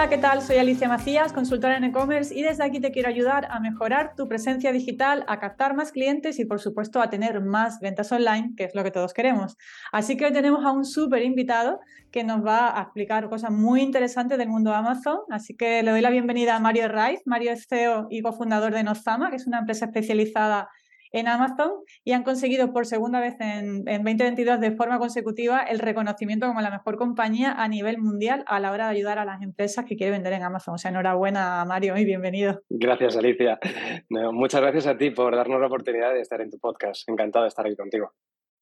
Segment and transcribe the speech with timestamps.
[0.00, 0.40] Hola, ¿qué tal?
[0.40, 4.28] Soy Alicia Macías, consultora en e-commerce y desde aquí te quiero ayudar a mejorar tu
[4.28, 8.64] presencia digital, a captar más clientes y por supuesto a tener más ventas online, que
[8.64, 9.58] es lo que todos queremos.
[9.92, 11.80] Así que hoy tenemos a un súper invitado
[12.10, 15.18] que nos va a explicar cosas muy interesantes del mundo Amazon.
[15.28, 17.20] Así que le doy la bienvenida a Mario Raiz.
[17.26, 20.70] Mario es CEO y cofundador de Nozama, que es una empresa especializada
[21.12, 21.72] en Amazon
[22.04, 26.70] y han conseguido por segunda vez en, 2022 de forma consecutiva el reconocimiento como la
[26.70, 30.14] mejor compañía a nivel mundial a la hora de ayudar a las empresas que quieren
[30.14, 30.74] vender en Amazon.
[30.74, 32.62] O sea, enhorabuena Mario y bienvenido.
[32.68, 33.58] Gracias Alicia.
[34.32, 37.08] muchas gracias a ti por darnos la oportunidad de estar en tu podcast.
[37.08, 38.12] Encantado de estar aquí contigo.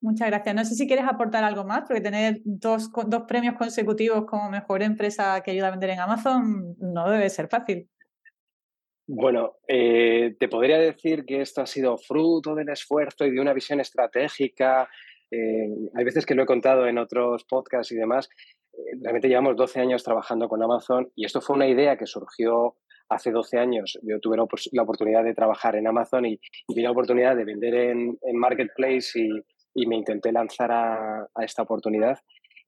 [0.01, 0.55] Muchas gracias.
[0.55, 4.83] No sé si quieres aportar algo más, porque tener dos, dos premios consecutivos como mejor
[4.83, 7.89] empresa que ayuda a vender en Amazon no debe ser fácil.
[9.11, 13.55] Bueno, eh, te podría decir que esto ha sido fruto del esfuerzo y de una
[13.55, 14.87] visión estratégica.
[15.31, 18.29] Eh, hay veces que lo he contado en otros podcasts y demás.
[18.75, 22.77] Eh, realmente llevamos 12 años trabajando con Amazon y esto fue una idea que surgió
[23.09, 23.99] hace 12 años.
[24.03, 28.19] Yo tuve la, oportunidad de trabajar en Amazon y, y la oportunidad de vender en,
[28.35, 32.19] Marketplace y, me intenté lanzar a esta oportunidad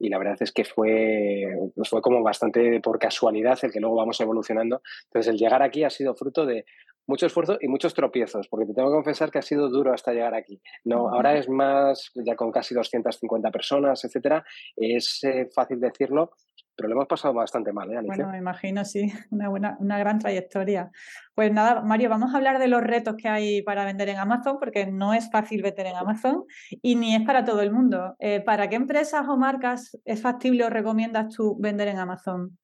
[0.01, 1.45] y la verdad es que fue,
[1.77, 4.81] pues fue como bastante por casualidad el que luego vamos evolucionando.
[5.05, 6.65] Entonces el llegar aquí ha sido fruto de
[7.07, 10.13] mucho esfuerzo y muchos tropiezos, porque te tengo que confesar que ha sido duro hasta
[10.13, 10.63] llegar aquí.
[10.85, 14.45] No, ahora es más, ya con casi 250 personas, etcétera,
[14.77, 16.31] es eh, fácil decirlo,
[16.77, 18.17] pero lo hemos pasado bastante mal, ¿eh, Alicia?
[18.17, 20.91] Bueno, me imagino, sí, una, buena, una gran trayectoria.
[21.35, 24.59] Pues nada, Mario, vamos a hablar de los retos que hay para vender en Amazon,
[24.59, 26.45] porque no es fácil vender en Amazon
[26.83, 28.15] y ni es para todo el mundo.
[28.19, 32.59] Eh, ¿Para qué empresas o marcas es factible o recomiendas tú vender en Amazon?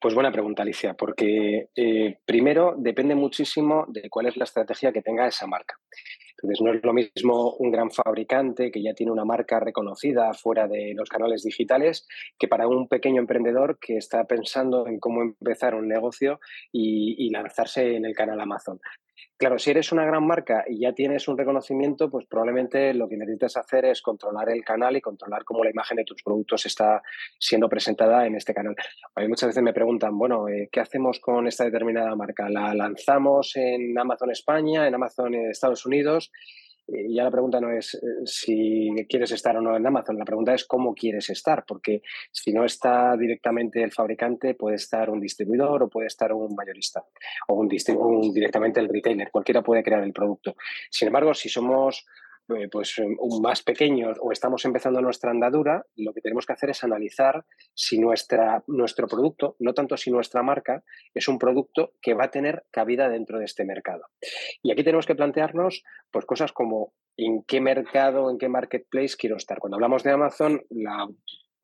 [0.00, 5.02] Pues buena pregunta, Alicia, porque eh, primero depende muchísimo de cuál es la estrategia que
[5.02, 5.76] tenga esa marca.
[6.44, 10.68] Entonces, no es lo mismo un gran fabricante que ya tiene una marca reconocida fuera
[10.68, 12.06] de los canales digitales
[12.38, 16.40] que para un pequeño emprendedor que está pensando en cómo empezar un negocio
[16.70, 18.78] y, lanzarse en el canal Amazon.
[19.36, 23.16] Claro, si eres una gran marca y ya tienes un reconocimiento, pues probablemente lo que
[23.16, 27.02] necesitas hacer es controlar el canal y controlar cómo la imagen de tus productos está
[27.38, 28.76] siendo presentada en este canal.
[29.14, 32.48] A mí muchas veces me preguntan, bueno, eh, ¿qué hacemos con esta determinada marca?
[32.48, 36.30] ¿La lanzamos en Amazon España, en Amazon Estados Unidos?
[36.86, 40.24] Y ya la pregunta no es eh, si quieres estar o no en Amazon, la
[40.24, 45.20] pregunta es cómo quieres estar, porque si no está directamente el fabricante, puede estar un
[45.20, 47.04] distribuidor o puede estar un mayorista
[47.48, 50.56] o un, un directamente el retailer, cualquiera puede crear el producto.
[50.90, 52.23] Sin embargo, si somos eh,
[52.70, 53.06] pues eh,
[53.40, 57.44] más pequeños o estamos empezando nuestra andadura, lo que tenemos que hacer es analizar
[57.74, 60.82] si nuestra, nuestro producto, no tanto si nuestra marca,
[61.14, 64.04] es un producto que va a tener cabida dentro de este mercado.
[64.62, 69.36] Y aquí tenemos que plantearnos pues, cosas como en qué mercado, en qué marketplace quiero
[69.36, 69.58] estar.
[69.58, 71.08] Cuando hablamos de Amazon, la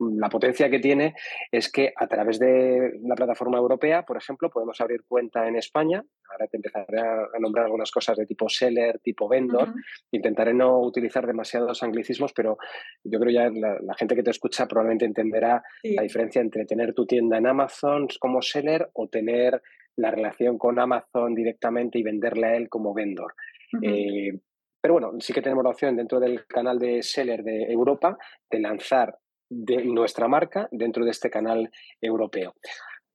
[0.00, 1.15] la potencia que tiene
[1.50, 6.03] es que a través de la plataforma europea, por ejemplo, podemos abrir cuenta en España.
[6.31, 9.75] Ahora te empezaré a, nombrar algunas cosas de tipo seller, tipo vendor.
[10.10, 12.56] Intentaré no utilizar demasiados anglicismos, pero
[13.05, 16.94] yo creo ya la, la gente que te escucha probablemente entenderá la diferencia entre tener
[16.94, 19.60] tu tienda en Amazon como seller o tener
[19.97, 23.34] la relación con Amazon directamente y venderle a él como vendor.
[23.83, 24.33] Eh,
[24.81, 28.16] pero bueno, sí que tenemos la opción dentro del canal de seller de Europa
[28.50, 29.19] de lanzar
[29.50, 32.55] de nuestra marca dentro de este canal europeo.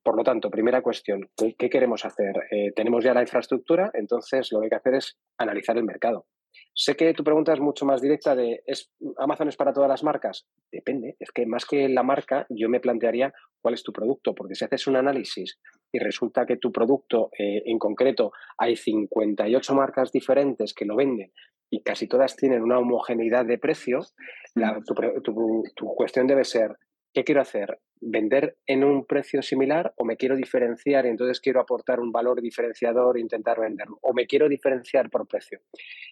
[0.02, 2.36] Por lo tanto, primera cuestión, ¿qué, queremos hacer?
[2.52, 6.26] Eh, tenemos ya la infraestructura, entonces lo que hay que hacer es analizar el mercado.
[6.74, 10.04] Sé que tu pregunta es mucho más directa de ¿es, ¿Amazon es para todas las
[10.04, 10.46] marcas?
[10.70, 14.54] Depende, es que más que la marca yo me plantearía cuál es tu producto, porque
[14.54, 15.58] si haces un análisis
[15.92, 21.32] y resulta que tu producto eh, en concreto hay 58 marcas diferentes que lo venden
[21.70, 24.00] y casi todas tienen una homogeneidad de precio,
[24.84, 26.76] tu, cuestión debe ser,
[27.12, 27.80] ¿qué quiero hacer?
[28.00, 32.40] ¿Vender en un precio similar o me quiero diferenciar y entonces quiero aportar un valor
[32.40, 33.98] diferenciador e intentar venderlo?
[34.02, 35.60] ¿O me quiero diferenciar por precio?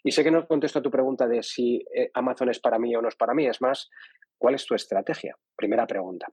[0.02, 2.94] Y sé que no contesto a tu pregunta de si eh, Amazon es para mí
[2.96, 3.90] o no es para mí, es más,
[4.38, 5.36] ¿cuál es tu estrategia?
[5.56, 6.26] Primera pregunta.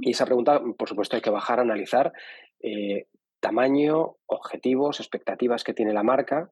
[0.00, 2.12] Y esa pregunta, por supuesto, hay que bajar a analizar
[2.60, 3.06] eh,
[3.40, 6.50] tamaño, objetivos, expectativas que tiene la marca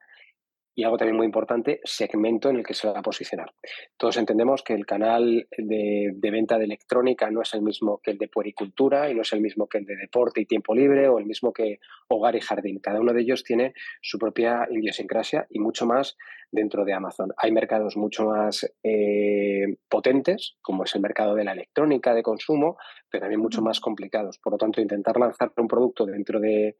[0.78, 3.52] y algo también muy importante, segmento en el que se va a posicionar.
[3.96, 8.18] Todos entendemos que el canal de, venta de electrónica no es el mismo que el
[8.18, 11.18] de puericultura y no es el mismo que el de deporte y tiempo libre o
[11.18, 12.78] el mismo que hogar y jardín.
[12.78, 16.16] Cada uno de ellos tiene su propia idiosincrasia y mucho más
[16.52, 17.32] dentro de Amazon.
[17.38, 22.76] Hay mercados mucho más eh, potentes, como es el mercado de la electrónica de consumo,
[23.10, 24.38] pero también mucho más complicados.
[24.38, 26.76] Por lo tanto, intentar lanzar un producto dentro de,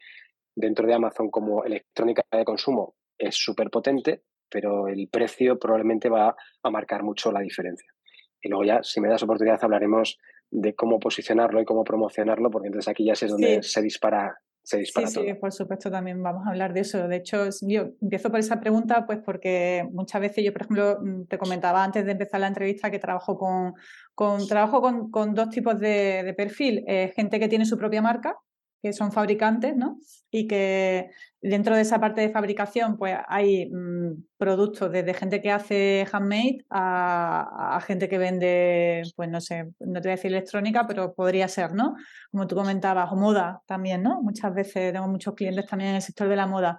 [0.55, 6.35] dentro de Amazon como electrónica de consumo es súper potente, pero el precio probablemente va
[6.63, 7.93] a marcar mucho la diferencia.
[8.41, 10.19] Y luego ya, si me das oportunidad, hablaremos
[10.51, 14.39] de cómo posicionarlo y cómo promocionarlo, porque entonces aquí ya es donde se dispara
[14.69, 17.09] Sí, sí, por supuesto, también vamos a hablar de eso.
[17.09, 21.25] De hecho, yo empiezo por esa pregunta, pues porque muchas veces yo, por ejemplo, mm,
[21.25, 23.73] te comentaba antes de empezar la entrevista que trabajo con,
[24.15, 26.85] con trabajo con, con dos tipos de, de perfil.
[26.87, 28.37] Eh, gente que tiene su propia marca,
[28.83, 29.99] que son fabricantes, ¿no?
[30.31, 31.11] Y que
[31.41, 36.65] dentro de esa parte de fabricación, pues hay mm, productos desde gente que hace handmade
[36.71, 41.49] a, gente que vende, pues no sé, no te voy a decir electrónica, pero podría
[41.49, 41.97] ser, ¿no?
[42.31, 44.23] Como tú comentabas, o moda también, ¿no?
[44.23, 46.79] Muchas veces tengo muchos clientes también en el sector de la moda.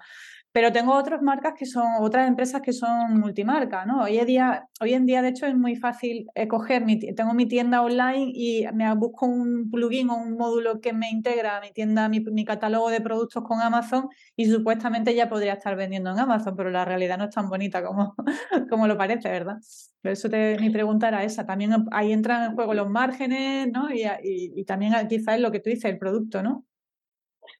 [0.52, 4.02] Pero tengo otras marcas que son, otras empresas que son multimarcas, ¿no?
[4.02, 7.46] Hoy en día, hoy en día de hecho, es muy fácil coger, mi, tengo mi
[7.46, 11.72] tienda online y me busco un plugin o un módulo que me integra a mi
[11.72, 16.20] tienda, mi, mi, catálogo de productos con Amazon y supuestamente ya podría estar vendiendo en
[16.20, 18.16] Amazon, pero la realidad no es tan bonita como,
[18.72, 19.58] como lo parece, ¿verdad?
[20.02, 20.30] Por eso
[20.60, 21.46] mi pregunta era esa.
[21.46, 23.92] También ahí entran en juego los márgenes, ¿no?
[23.94, 26.66] Y, y, y también quizás lo que tú dices, el producto, ¿no?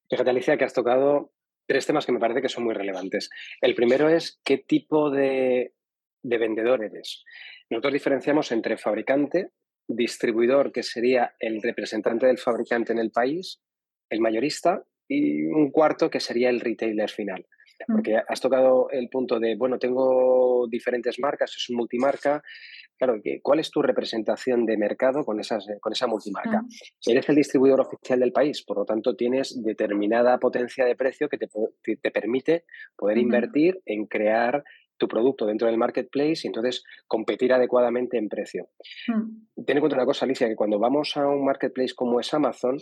[0.10, 1.32] Fíjate, Alicia, que has tocado
[1.70, 3.30] tres temas que me parece que son muy relevantes.
[3.62, 5.76] El primero es qué tipo de,
[6.24, 7.24] vendedor eres.
[7.70, 9.52] Nosotros diferenciamos entre fabricante,
[9.88, 13.62] distribuidor, que sería el representante del fabricante en el país,
[14.10, 17.46] el mayorista, y un cuarto que sería el retailer final.
[17.88, 17.94] Mm.
[17.94, 22.42] Porque has tocado el punto de, bueno, tengo diferentes marcas, es un multimarca,
[23.00, 26.64] Claro, ¿cuál es tu representación de mercado con, esas, eh, con esa multimarca?
[27.08, 31.38] Eres el distribuidor oficial del país, por lo tanto tienes determinada potencia de precio que
[31.38, 31.48] te,
[31.96, 32.66] te permite
[32.98, 34.66] poder invertir en crear
[35.00, 38.70] tu producto dentro del marketplace y entonces competir adecuadamente en precio.
[39.08, 39.64] Mm.
[39.66, 42.78] Ten en cuenta una cosa, Alicia, que cuando vamos a un marketplace como es Amazon,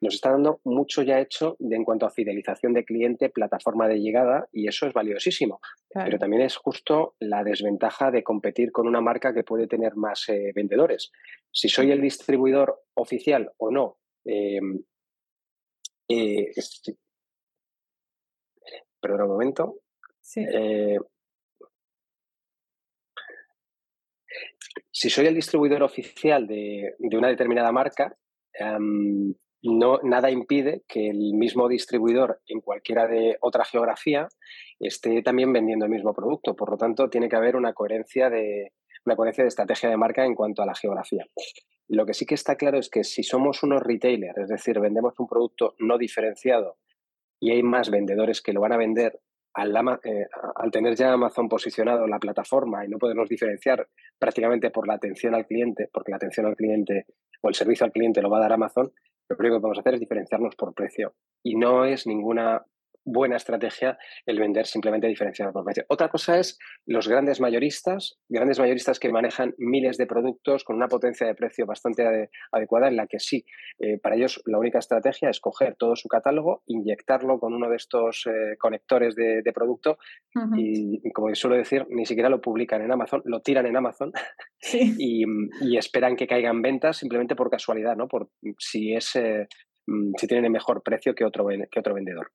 [0.00, 4.00] nos está dando mucho ya hecho de, en cuanto a fidelización de cliente, plataforma de
[4.00, 5.60] llegada, y eso es valiosísimo.
[5.92, 10.28] Pero también es justo la desventaja de competir con una marca que puede tener más
[10.28, 11.12] eh, vendedores.
[11.50, 14.82] Si soy el distribuidor oficial o no, em,
[16.08, 16.50] eh,
[19.00, 19.76] perdón un momento.
[20.20, 20.40] Sí.
[20.40, 20.98] Eh,
[24.90, 28.16] si soy el distribuidor oficial de, una determinada marca,
[28.54, 34.28] em, no, nada impide que el mismo distribuidor en cualquiera de otra geografía
[34.78, 36.54] esté también vendiendo el mismo producto.
[36.54, 38.72] Por lo tanto, tiene que haber una coherencia de,
[39.04, 41.26] una coherencia de estrategia de marca en cuanto a la geografía.
[41.88, 45.14] Lo que sí que está claro es que si somos unos retailers, es decir, vendemos
[45.18, 46.76] un producto no diferenciado
[47.40, 49.20] y hay más vendedores que lo van a vender
[49.64, 50.26] eh,
[50.56, 53.88] al, tener ya Amazon posicionado en la plataforma y no podemos diferenciar
[54.18, 57.06] prácticamente por la atención al cliente, porque la atención al cliente
[57.42, 58.92] o el servicio al cliente lo va a dar Amazon,
[59.28, 61.14] lo primero que podemos hacer es diferenciarnos por precio.
[61.42, 62.64] Y no es ninguna
[63.12, 65.84] buena estrategia el vender simplemente diferenciado por precio.
[65.88, 70.88] Otra cosa es los grandes mayoristas, grandes mayoristas que manejan miles de productos con una
[70.88, 73.44] potencia de precio bastante adecuada en la que sí,
[73.78, 77.76] eh, para ellos la única estrategia es coger todo su catálogo, inyectarlo con uno de
[77.76, 79.96] estos eh, conectores de, producto
[80.56, 84.12] y, como suelo decir, ni siquiera lo publican en Amazon, lo tiran en Amazon
[84.98, 85.24] y,
[85.76, 88.08] esperan que caigan ventas simplemente por casualidad, ¿no?
[88.08, 89.46] Por si es eh,
[89.86, 92.30] mm, si tienen mejor precio que otro, que otro vendedor.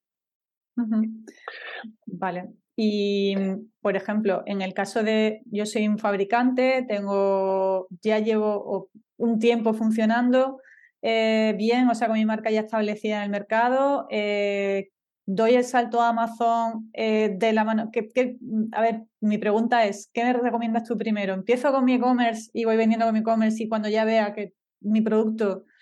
[2.06, 2.50] Vale.
[2.76, 3.36] Y,
[3.82, 9.74] por ejemplo, en el caso de yo soy un fabricante, tengo, ya llevo un tiempo
[9.74, 10.60] funcionando
[11.02, 14.90] eh, bien, o sea, con mi marca ya establecida en el mercado, eh,
[15.26, 17.92] doy el salto a Amazon eh, de la mano.
[17.92, 18.38] Que,
[18.72, 21.34] a ver, mi pregunta es, ¿qué me recomiendas tú primero?
[21.34, 24.54] ¿Empiezo con mi e-commerce y voy vendiendo con mi e-commerce y cuando ya vea que
[24.82, 25.73] mi producto Mm,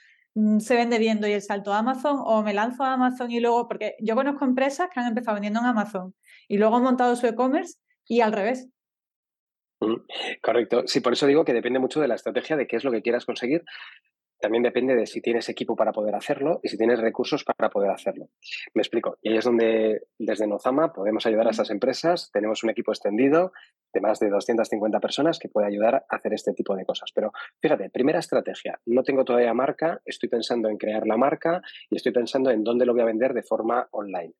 [0.60, 3.68] se vende bien, doy el salto a Amazon o me lanzo a Amazon y luego,
[3.68, 6.16] porque yo conozco empresas que han empezado vendiendo en Amazon
[6.48, 8.70] y luego han montado su e-commerce y al revés.
[9.82, 9.96] Mm,
[10.42, 10.84] correcto.
[10.86, 13.02] Sí, por eso digo que depende mucho de la estrategia, de qué es lo que
[13.02, 13.64] quieras conseguir
[14.42, 17.92] también depende de si tienes equipo para poder hacerlo y si tienes recursos para poder
[17.92, 18.30] hacerlo.
[18.74, 19.18] Me explico.
[19.22, 22.32] Y ahí es donde desde Nozama podemos ayudar a estas empresas.
[22.34, 23.54] Tenemos un equipo extendido
[23.94, 27.12] de más de 250 personas que puede ayudar a hacer este tipo de cosas.
[27.14, 27.32] Pero
[27.62, 28.80] fíjate, primera estrategia.
[28.86, 32.86] No tengo todavía marca, estoy pensando en crear la marca y estoy pensando en dónde
[32.86, 34.34] lo voy a vender de forma online.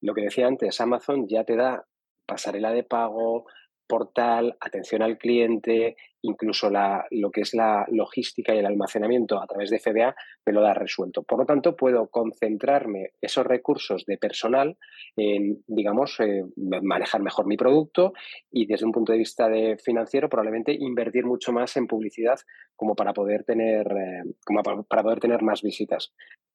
[0.00, 1.86] Lo que decía antes, Amazon ya te da
[2.26, 3.46] pasarela de pago,
[3.88, 9.46] portal, atención al cliente, incluso la, lo que es la logística y el almacenamiento a
[9.46, 10.14] través de FBA
[10.46, 11.22] me lo da resuelto.
[11.22, 14.76] Por lo tanto, puedo concentrarme esos recursos de personal
[15.16, 16.44] en, digamos, eh,
[16.82, 18.12] manejar mejor mi producto
[18.50, 22.38] y desde un punto de vista de financiero probablemente invertir mucho más en publicidad
[22.76, 26.12] como para poder tener, eh, como para, poder tener más visitas.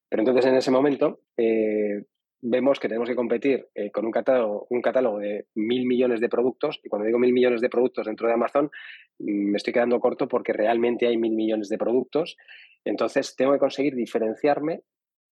[0.08, 2.04] Pero entonces en ese momento eh,
[2.40, 6.28] vemos que tenemos que competir eh, con un catálogo, un catálogo de mil millones de
[6.28, 8.70] productos, y cuando digo mil millones de productos dentro de Amazon,
[9.18, 12.36] mm, me estoy quedando corto porque realmente hay mil millones de productos.
[12.84, 14.82] Entonces, tengo que conseguir diferenciarme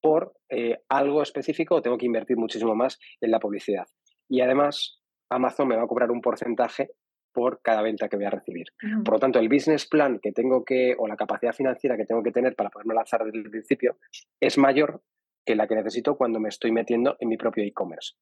[0.00, 3.87] por eh, algo específico o tengo que invertir muchísimo más en la publicidad.
[4.28, 6.90] Y además, Amazon me va a cobrar un porcentaje
[7.32, 8.66] por cada venta que voy a recibir.
[9.04, 12.23] Por lo tanto, el business plan que tengo que, o la capacidad financiera que tengo
[12.23, 13.97] que tener para poderme lanzar desde el principio,
[14.40, 15.02] es mayor
[15.44, 18.14] que la que necesito cuando me estoy metiendo en mi propio e-commerce.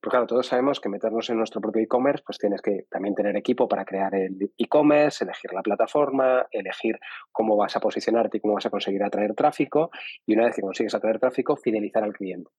[0.00, 3.36] Pues claro, todos sabemos que meternos en nuestro propio e-commerce, pues tienes que también tener
[3.36, 6.98] equipo para crear el e-commerce, elegir la plataforma, elegir
[7.32, 9.90] cómo vas a posicionarte y cómo vas a conseguir atraer tráfico
[10.26, 12.50] y una vez que consigues atraer tráfico, fidelizar al cliente.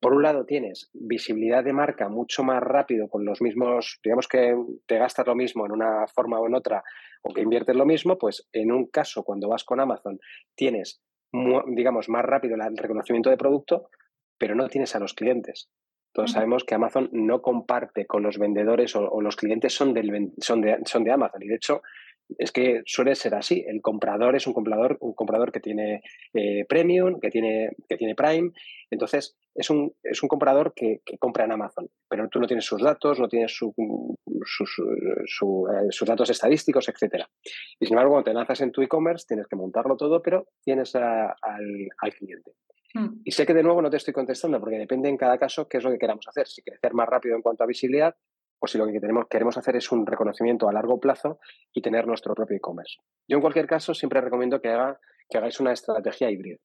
[0.00, 4.54] Por un lado, tienes visibilidad de marca mucho más rápido con los mismos, digamos que
[4.86, 6.84] te gastas lo mismo en una forma o en otra
[7.22, 10.20] o que inviertes lo mismo, pues en un caso cuando vas con Amazon
[10.54, 11.02] tienes
[11.66, 13.88] digamos, más rápido el reconocimiento de producto,
[14.38, 15.68] pero no tienes a los clientes.
[16.12, 20.60] Todos sabemos que Amazon no comparte con los vendedores o, los clientes son, del, son,
[20.60, 21.42] de, son de Amazon.
[21.42, 21.82] Y de hecho,
[22.38, 23.64] es que suele ser así.
[23.66, 28.14] El comprador es un comprador, un comprador que tiene eh, Premium, que tiene, que tiene
[28.14, 28.52] Prime.
[28.90, 32.82] Entonces, es un, es un comprador que, compra en Amazon, pero tú no tienes sus
[32.82, 33.72] datos, no tienes su,
[34.44, 37.24] sus, eh, sus datos estadísticos, etc.
[37.78, 40.94] Y sin embargo, cuando te lanzas en tu e-commerce, tienes que montarlo todo, pero tienes
[40.96, 42.52] al, al, cliente.
[42.94, 43.20] Hmm.
[43.24, 45.78] Y sé que de nuevo no te estoy contestando porque depende en cada caso qué
[45.78, 46.48] es lo que queramos hacer.
[46.48, 48.14] Si crecer más rápido en cuanto a visibilidad
[48.58, 51.38] o si lo que tenemos, queremos hacer es un reconocimiento a largo plazo
[51.72, 52.96] y tener nuestro propio e-commerce.
[53.28, 56.58] Yo en cualquier caso siempre recomiendo que, haga, que hagáis una estrategia híbrida.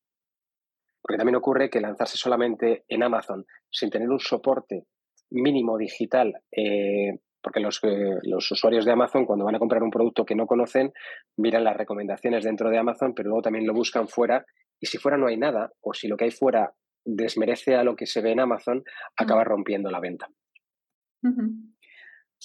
[1.01, 4.85] Porque también ocurre que lanzarse solamente en Amazon sin tener un soporte
[5.31, 9.91] mínimo digital, eh, porque los, eh, los, usuarios de Amazon cuando van a comprar un
[9.91, 10.91] producto que no conocen,
[11.37, 14.45] miran las recomendaciones dentro de Amazon, pero luego también lo buscan fuera
[14.79, 16.73] y si fuera no hay nada o si lo que hay fuera
[17.05, 18.83] desmerece a lo que se ve en Amazon,
[19.15, 20.27] acaba rompiendo la venta.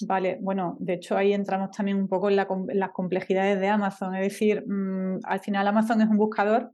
[0.06, 4.14] Vale, bueno, de hecho ahí entramos también un poco en, las complejidades de Amazon.
[4.16, 6.73] Es decir, mm, al final Amazon es un buscador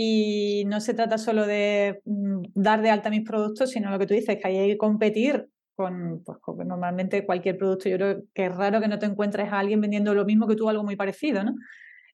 [0.00, 4.06] y no se trata solo de mm, dar de alta mis productos, sino lo que
[4.06, 7.88] tú dices, que hay que competir con, pues, con, normalmente cualquier producto.
[7.88, 10.54] Yo creo que es raro que no te encuentres a alguien vendiendo lo mismo que
[10.54, 11.56] tú, algo muy parecido, ¿no?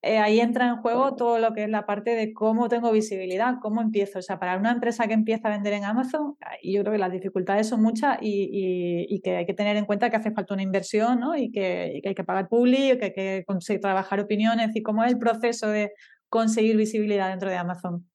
[0.00, 3.56] Eh, ahí entra en juego todo lo que es la parte de cómo tengo visibilidad,
[3.60, 4.18] cómo empiezo.
[4.18, 7.12] O sea, para una empresa que empieza a vender en Amazon, yo creo que las
[7.12, 11.20] dificultades son muchas y, que hay que tener en cuenta que hace falta una inversión
[11.20, 11.36] ¿no?
[11.36, 15.12] y, que, hay que pagar public, que hay que conseguir trabajar opiniones y cómo es
[15.12, 15.92] el proceso de
[16.34, 18.10] conseguir visibilidad dentro de Amazon.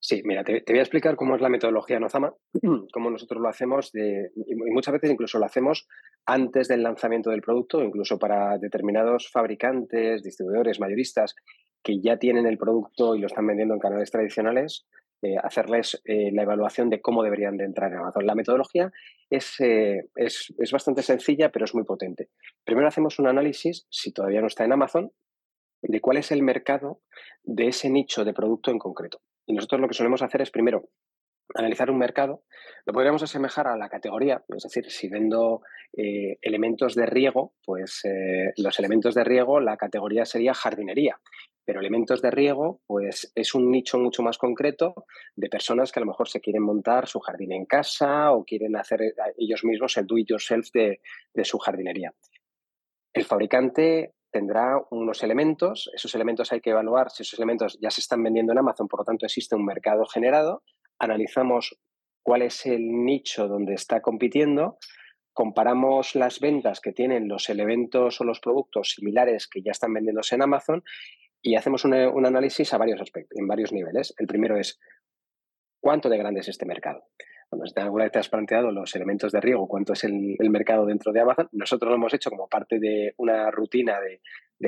[0.00, 2.34] Sí, mira, te, voy a explicar cómo es la metodología Nozama,
[2.92, 5.86] cómo nosotros lo hacemos y muchas veces incluso lo hacemos
[6.26, 11.36] antes del lanzamiento del producto, incluso para determinados fabricantes, distribuidores, mayoristas
[11.80, 14.84] que ya tienen el producto y lo están vendiendo en canales tradicionales,
[15.22, 18.26] eh, hacerles eh, la evaluación de cómo deberían de entrar en Amazon.
[18.26, 18.90] La metodología
[19.30, 22.30] es, eh, es, es bastante sencilla, pero es muy potente.
[22.64, 25.12] Primero hacemos un análisis, si todavía no está en Amazon,
[25.82, 27.00] de cuál es el mercado
[27.42, 29.20] de ese nicho de producto en concreto.
[29.46, 30.88] Y nosotros lo que solemos hacer es primero
[31.54, 32.44] analizar un mercado,
[32.86, 35.60] lo podríamos asemejar a la categoría, es decir, si vendo
[35.96, 41.20] eh, elementos de riego, pues eh, los elementos de riego, la categoría sería jardinería,
[41.64, 44.94] pero elementos de riego, pues es un nicho mucho más concreto
[45.36, 48.76] de personas que a lo mejor se quieren montar su jardín en casa o quieren
[48.76, 51.00] hacer eh, ellos mismos el do it yourself de,
[51.34, 52.12] de su jardinería.
[53.12, 58.00] El fabricante tendrá unos elementos, esos elementos hay que evaluar si esos elementos ya se
[58.00, 60.62] están vendiendo en Amazon, por lo tanto existe un mercado generado,
[60.98, 61.78] analizamos
[62.22, 64.78] cuál es el nicho donde está compitiendo,
[65.32, 70.34] comparamos las ventas que tienen los elementos o los productos similares que ya están vendiéndose
[70.34, 70.82] en Amazon
[71.42, 74.14] y hacemos un, análisis a varios aspectos, en varios niveles.
[74.18, 74.78] El primero es
[75.80, 77.04] cuánto de grande es este mercado.
[77.52, 81.12] Bueno, alguna vez te has planteado los elementos de riego, cuánto es el, mercado dentro
[81.12, 84.20] de Amazon, nosotros lo hemos hecho como parte de una rutina de,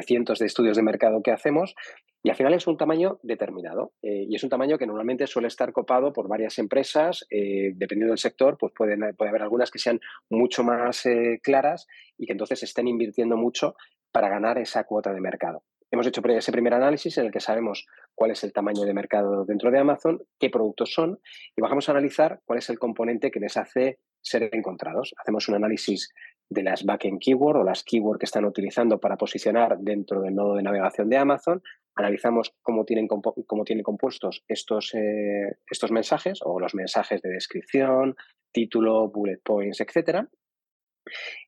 [0.03, 1.75] cientos de estudios de mercado que hacemos
[2.23, 5.49] y al final es un tamaño determinado eh, y es un tamaño que normalmente suele
[5.49, 9.79] estar copado por varias empresas, eh, dependiendo del sector, pues pueden, puede haber algunas que
[9.79, 11.87] sean mucho más eh, claras
[12.19, 13.77] y que entonces estén invirtiendo mucho
[14.13, 15.63] para ganar esa cuota de mercado.
[15.95, 17.87] Hemos hecho ese primer análisis en el que sabemos
[18.17, 21.21] cuál es el tamaño de mercado dentro de Amazon, qué productos son
[21.55, 25.15] y vamos a analizar cuál es el componente que les hace ser encontrados.
[25.17, 26.13] Hacemos un análisis
[26.51, 30.57] de las backend keyword o las keyword que están utilizando para posicionar dentro del nodo
[30.57, 31.63] de navegación de Amazon.
[31.95, 38.17] Analizamos cómo tienen, cómo tienen compuestos estos, eh, estos mensajes o los mensajes de descripción,
[38.53, 40.27] título, bullet points, etc.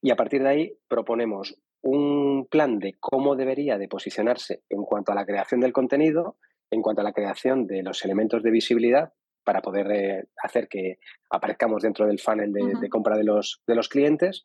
[0.01, 5.13] Y a partir de ahí proponemos un plan de cómo debería de posicionarse en cuanto
[5.13, 6.37] a la creación del contenido,
[6.71, 9.13] en cuanto a la creación de los elementos de visibilidad
[9.45, 10.99] para poder eh, hacer que
[11.31, 14.45] aparezcamos dentro del funnel de, compra de los, de los clientes.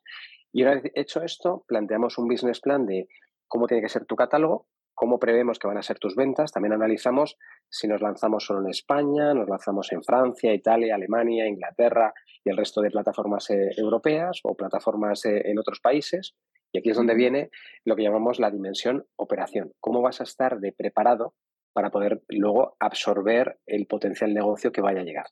[0.52, 3.08] Y una vez hecho esto, planteamos un business plan de
[3.48, 6.52] cómo tiene que ser tu catálogo, cómo prevemos que van a ser tus ventas.
[6.52, 7.36] También analizamos
[7.68, 12.56] si nos lanzamos solo en España, nos lanzamos en Francia, Italia, Alemania, Inglaterra y el
[12.56, 16.36] resto de plataformas eh, europeas o plataformas eh, en otros países.
[16.72, 17.50] Y aquí es donde viene
[17.84, 19.72] lo que llamamos la dimensión operación.
[19.80, 21.34] ¿Cómo vas a estar de preparado
[21.72, 25.26] para poder luego absorber el potencial negocio que vaya a llegar.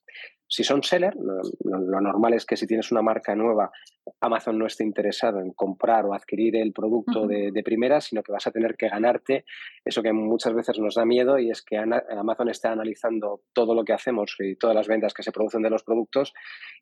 [0.49, 3.71] Si son seller, lo, normal es que si tienes una marca nueva,
[4.21, 8.47] Amazon no esté interesado en comprar o adquirir el producto de, primera, sino que vas
[8.49, 9.45] a tener que ganarte
[9.85, 13.85] eso que muchas veces nos da miedo y es que Amazon está analizando todo lo
[13.85, 16.33] que hacemos y todas las ventas que se producen de los productos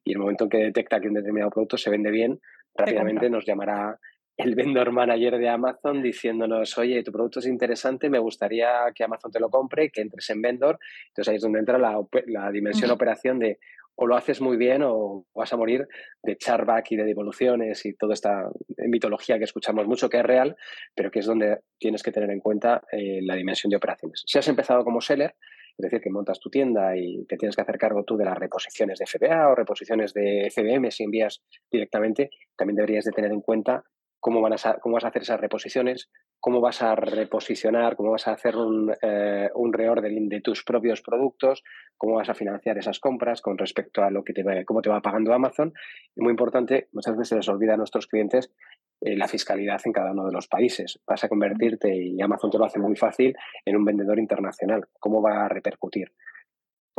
[0.02, 2.40] y el momento en que detecta que un determinado producto se vende bien,
[2.74, 3.98] rápidamente nos llamará
[4.38, 9.32] el vendor manager de Amazon diciéndonos, oye, tu producto es interesante, me gustaría que Amazon
[9.32, 10.78] te lo compre, que entres en vendor.
[11.08, 13.58] Entonces ahí es donde entra la, dimensión operación de
[14.00, 15.88] o lo haces muy bien o vas a morir
[16.22, 20.56] de charback y de devoluciones y toda esta mitología que escuchamos mucho que es real,
[20.94, 24.22] pero que es donde tienes que tener en cuenta eh, la dimensión de operaciones.
[24.24, 25.34] Si has empezado como seller,
[25.76, 28.38] es decir, que montas tu tienda y te tienes que hacer cargo tú de las
[28.38, 33.40] reposiciones de FBA o reposiciones de FBM si envías directamente, también deberías de tener en
[33.40, 33.82] cuenta
[34.20, 36.10] cómo, van a, cómo vas a hacer esas reposiciones,
[36.40, 41.02] cómo vas a reposicionar, cómo vas a hacer un, eh, un reordering de tus propios
[41.02, 41.64] productos,
[41.96, 44.90] cómo vas a financiar esas compras con respecto a lo que te va, cómo te
[44.90, 45.72] va pagando Amazon.
[46.14, 48.52] Y muy importante, muchas veces se les olvida a nuestros clientes
[49.00, 51.00] eh, la fiscalidad en cada uno de los países.
[51.06, 53.34] Vas a convertirte, y Amazon te lo hace muy fácil,
[53.64, 54.88] en un vendedor internacional.
[54.98, 56.12] ¿Cómo va a repercutir?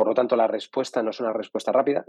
[0.00, 2.06] Por lo tanto, la respuesta no es una respuesta rápida.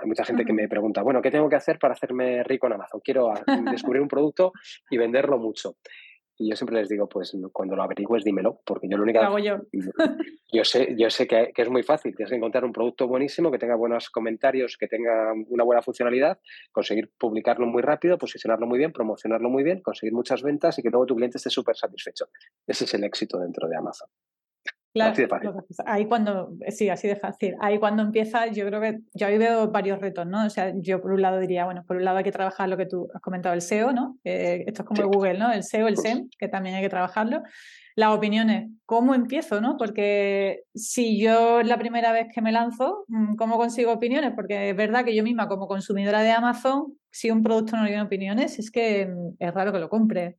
[0.00, 2.72] Hay mucha gente que me pregunta, bueno, ¿qué tengo que hacer para hacerme rico en
[2.72, 3.02] Amazon?
[3.04, 3.34] Quiero
[3.70, 4.54] descubrir un producto
[4.88, 5.76] y venderlo mucho.
[6.38, 9.26] Y yo siempre les digo, pues cuando lo averigües, dímelo, porque yo lo único que
[9.26, 9.58] hago yo.
[10.54, 12.16] yo sé, yo sé que, es muy fácil.
[12.16, 16.38] Tienes que encontrar un producto buenísimo, que tenga buenos comentarios, que tenga una buena funcionalidad,
[16.72, 20.88] conseguir publicarlo muy rápido, posicionarlo muy bien, promocionarlo muy bien, conseguir muchas ventas y que
[20.88, 22.24] luego tu cliente esté súper satisfecho.
[22.66, 24.08] Ese es el éxito dentro de Amazon.
[24.94, 25.12] Claro,
[25.86, 27.56] ahí cuando, sí, así de fácil.
[27.60, 30.46] Ahí cuando empieza, yo creo que yo ahí veo varios retos, ¿no?
[30.46, 32.76] O sea, yo por un lado diría, bueno, por un lado hay que trabajar lo
[32.76, 34.18] que tú has comentado, el SEO, ¿no?
[34.22, 35.52] esto es como el Google, ¿no?
[35.52, 37.42] El SEO, el SEM, que también hay que trabajarlo.
[37.96, 39.76] Las opiniones, ¿cómo empiezo, no?
[39.76, 44.32] Porque si yo la primera vez que me lanzo, mm, ¿cómo consigo opiniones?
[44.34, 48.02] Porque es verdad que yo misma como consumidora de Amazon, si un producto no tiene
[48.02, 50.38] opiniones, es que mm, es raro que lo compre.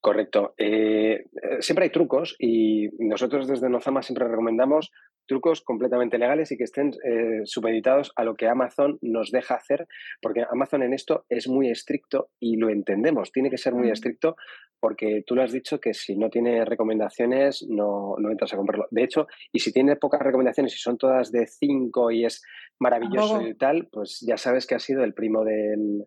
[0.00, 0.54] Correcto.
[0.56, 4.90] Eh, eh, siempre hay trucos y nosotros desde Nozama siempre recomendamos
[5.30, 9.86] trucos completamente legales y que estén eh, supeditados a lo que Amazon nos deja hacer,
[10.20, 13.92] porque Amazon en esto es muy estricto y lo entendemos, tiene que ser muy mm.
[13.92, 14.34] estricto
[14.80, 18.88] porque tú lo has dicho que si no tiene recomendaciones no, no entras a comprarlo.
[18.90, 22.42] De hecho, y si tiene pocas recomendaciones y son todas de cinco y es
[22.80, 26.06] maravilloso y tal, pues ya sabes que ha sido el primo del,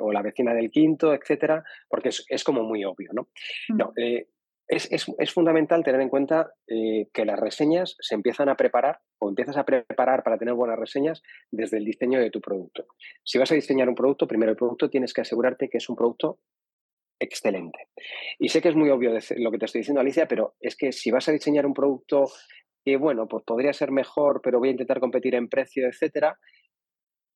[0.00, 3.28] o la vecina del quinto, etcétera, porque es, es como muy obvio, ¿no?
[3.68, 3.76] Mm.
[3.76, 4.28] No, eh,
[4.68, 9.56] es, fundamental tener en cuenta eh, que las reseñas se empiezan a preparar o empiezas
[9.56, 12.86] a preparar para tener buenas reseñas desde el diseño de tu producto.
[13.22, 15.96] Si vas a diseñar un producto, primero el producto tienes que asegurarte que es un
[15.96, 16.38] producto
[17.20, 17.88] excelente.
[18.38, 20.92] Y sé que es muy obvio lo que te estoy diciendo, Alicia, pero es que
[20.92, 22.26] si vas a diseñar un producto
[22.84, 26.38] que, bueno, pues podría ser mejor, pero voy a intentar competir en precio, etcétera,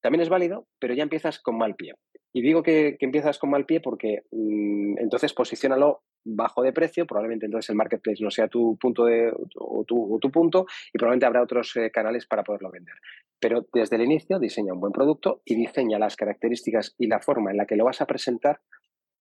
[0.01, 1.95] también es válido, pero ya empiezas con mal pie.
[2.33, 7.47] Y digo que, empiezas con mal pie porque mm, entonces posicionalo bajo de precio, probablemente
[7.47, 11.75] entonces el marketplace no sea tu punto de, o, tu, punto y probablemente habrá otros
[11.77, 12.97] eh, canales para poderlo vender.
[13.41, 17.51] Pero desde el inicio diseña un buen producto y diseña las características y la forma
[17.51, 18.61] en la que lo vas a presentar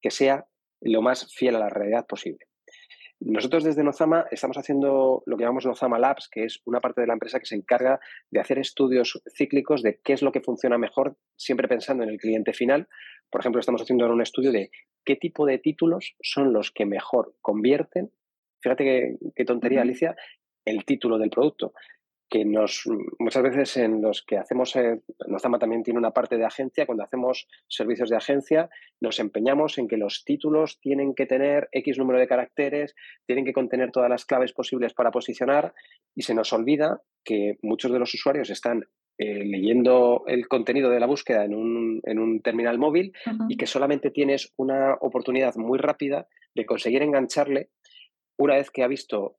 [0.01, 0.45] que sea
[0.81, 2.45] lo más fiel a la realidad posible.
[3.19, 7.07] Nosotros desde Nozama estamos haciendo lo que llamamos Nozama Labs, que es una parte de
[7.07, 7.99] la empresa que se encarga
[8.29, 12.19] de hacer estudios cíclicos de qué es lo que funciona mejor, siempre pensando en el
[12.19, 12.87] cliente final.
[13.31, 14.69] Por ejemplo, estamos haciendo un estudio de
[15.03, 18.11] qué tipo de títulos son los que mejor convierten.
[18.61, 20.15] Fíjate qué, tontería, Alicia,
[20.63, 21.73] el título del producto
[22.29, 22.83] que nos
[23.19, 27.03] muchas veces en los que hacemos, eh, Nozama también tiene una parte de agencia, cuando
[27.03, 32.19] hacemos servicios de agencia, nos empeñamos en que los títulos tienen que tener X número
[32.19, 35.73] de caracteres, tienen que contener todas las claves posibles para posicionar
[36.15, 38.83] y se nos olvida que muchos de los usuarios están
[39.19, 43.13] eh, leyendo el contenido de la búsqueda en un, en un terminal móvil
[43.49, 47.69] y que solamente tienes una oportunidad muy rápida de conseguir engancharle.
[48.37, 49.37] Una vez que ha visto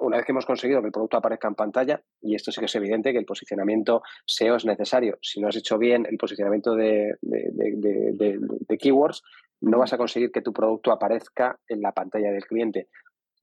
[0.00, 2.66] una vez que hemos conseguido que el producto aparezca en pantalla, y esto sí que
[2.66, 5.18] es evidente que el posicionamiento SEO es necesario.
[5.22, 7.16] Si no has hecho bien el posicionamiento de,
[8.78, 9.22] keywords,
[9.60, 12.88] no vas a conseguir que tu producto aparezca en la pantalla del cliente.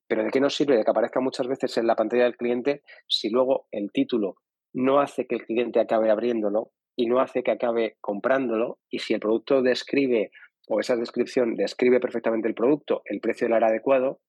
[0.08, 2.82] Pero ¿de qué nos sirve de que aparezca muchas veces en la pantalla del cliente
[3.08, 4.38] si luego el título
[4.74, 8.80] no hace que el cliente acabe abriéndolo y no hace que acabe comprándolo?
[8.90, 10.32] Y si el producto describe
[10.68, 14.20] o esa descripción describe perfectamente el producto, el precio del adecuado,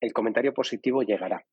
[0.00, 1.44] el comentario positivo llegará.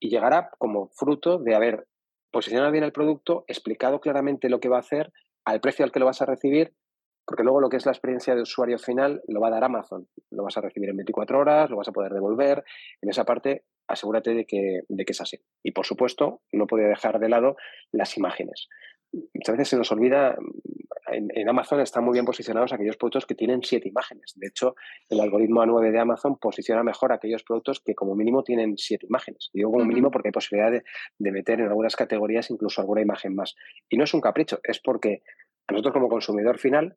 [0.00, 1.86] Y llegará como fruto de haber
[2.30, 5.12] posicionado bien el producto, explicado claramente lo que va a hacer,
[5.44, 6.74] al precio al que lo vas a recibir,
[7.26, 10.08] porque luego lo que es la experiencia de usuario final lo va a dar Amazon.
[10.30, 12.64] Lo vas a recibir en 24 horas, lo vas a poder devolver.
[13.00, 15.38] En esa parte, asegúrate de que, de que es así.
[15.62, 17.56] Y por supuesto, no podía dejar de lado
[17.92, 18.68] las imágenes
[19.12, 20.36] muchas veces se nos olvida,
[21.12, 24.32] en, Amazon están muy bien posicionados aquellos productos que tienen siete imágenes.
[24.36, 24.74] De hecho,
[25.08, 29.50] el algoritmo A9 de Amazon posiciona mejor aquellos productos que como mínimo tienen siete imágenes.
[29.52, 30.84] Digo como mínimo porque hay posibilidad de,
[31.18, 33.54] de, meter en algunas categorías incluso alguna imagen más.
[33.88, 35.22] Y no es un capricho, es porque
[35.70, 36.96] nosotros como consumidor final,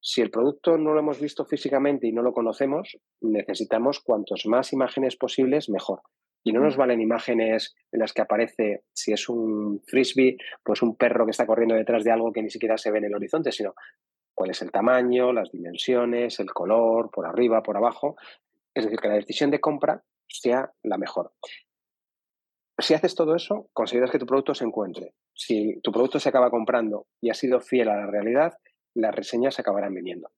[0.00, 4.72] si el producto no lo hemos visto físicamente y no lo conocemos, necesitamos cuantos más
[4.72, 6.02] imágenes posibles, mejor.
[6.44, 10.96] Y no nos valen imágenes en las que aparece, si es un frisbee, pues un
[10.96, 13.52] perro que está corriendo detrás de algo que ni siquiera se ve en el horizonte,
[13.52, 13.74] sino
[14.34, 18.16] cuál es el tamaño, las dimensiones, el color, por arriba, por abajo.
[18.72, 21.32] Es decir, que la decisión de compra sea la mejor.
[22.78, 25.14] Si haces todo eso, consideras que tu producto se encuentre.
[25.34, 28.54] Si tu producto se acaba comprando y ha sido fiel a la realidad,
[28.94, 30.30] las reseñas se acabarán viniendo.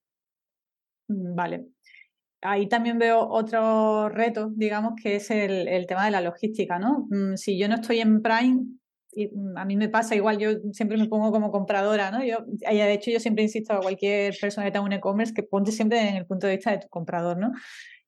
[1.09, 1.67] Mm, vale
[2.43, 7.07] ahí también veo otro reto, digamos, que es el, tema de la logística, ¿no?
[7.11, 8.65] Mm, si yo no estoy en Prime,
[9.15, 12.25] mm, a mí me pasa igual, yo siempre me pongo como compradora, ¿no?
[12.25, 15.73] Yo, de hecho, yo siempre insisto a cualquier persona que tenga un e-commerce que ponte
[15.73, 17.53] siempre en el punto de vista de tu comprador, ¿no?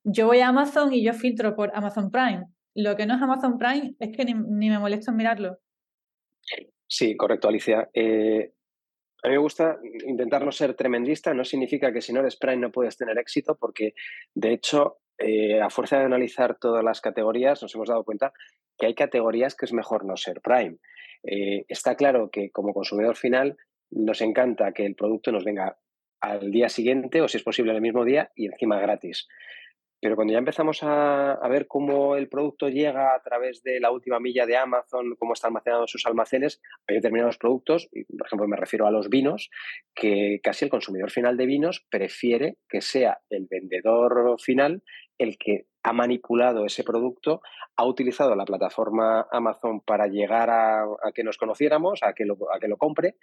[0.05, 2.47] Yo voy a Amazon y yo filtro por Amazon Prime.
[2.75, 5.59] Lo que no es Amazon Prime es que ni, me molesto en mirarlo.
[6.88, 7.88] Sí, correcto, Alicia.
[7.95, 8.53] Eh,
[9.22, 12.56] a mí me gusta intentar no ser tremendista, no significa que si no eres Prime
[12.56, 13.94] no puedes tener éxito, porque
[14.35, 18.32] de hecho, eh, a fuerza de analizar todas las categorías, nos hemos dado cuenta
[18.76, 20.78] que hay categorías que es mejor no ser Prime.
[21.22, 23.56] Eh, está claro que como consumidor final
[23.90, 25.78] nos encanta que el producto nos venga
[26.20, 29.28] al día siguiente o si es posible el mismo día y encima gratis.
[30.02, 34.18] Pero cuando ya empezamos a, ver cómo el producto llega a través de la última
[34.18, 37.88] milla de Amazon, cómo está almacenado en sus almacenes, hay determinados productos,
[38.18, 39.48] por ejemplo me refiero a los vinos,
[39.94, 44.82] que casi el consumidor final de vinos prefiere que sea el vendedor final
[45.18, 47.42] el que ha manipulado ese producto,
[47.77, 52.61] ha utilizado la plataforma Amazon para llegar a, que nos conociéramos, a que, lo, a
[52.61, 53.16] que lo compre,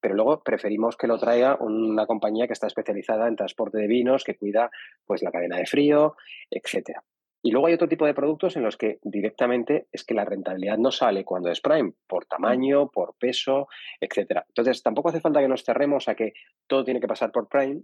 [0.00, 4.24] pero luego preferimos que lo traiga una compañía que está especializada en transporte de vinos,
[4.24, 4.70] que cuida
[5.06, 6.16] pues la cadena de frío,
[6.50, 7.02] etcétera.
[7.46, 10.78] Y luego hay otro tipo de productos en los que directamente es que la rentabilidad
[10.78, 13.68] no sale cuando es Prime, por tamaño, por peso,
[14.00, 14.46] etcétera.
[14.48, 16.32] Entonces, tampoco hace falta que nos cerremos a que
[16.66, 17.82] todo tiene que pasar por Prime.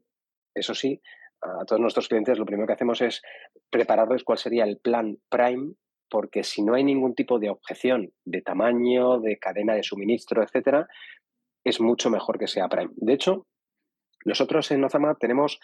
[0.55, 1.03] Eso sí,
[1.43, 3.23] a todos nuestros clientes lo primero que hacemos es
[3.71, 5.75] prepararles cuál sería el plan Prime,
[6.09, 10.89] porque si no hay ningún tipo de objeción de tamaño, de cadena de suministro, etcétera,
[11.65, 12.93] es mucho mejor que sea Prime.
[12.97, 13.47] De hecho,
[14.25, 15.61] nosotros en Nozama tenemos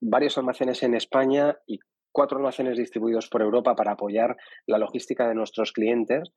[0.00, 1.78] varios almacenes en España y
[2.12, 6.32] cuatro almacenes distribuidos por Europa para apoyar la logística de nuestros clientes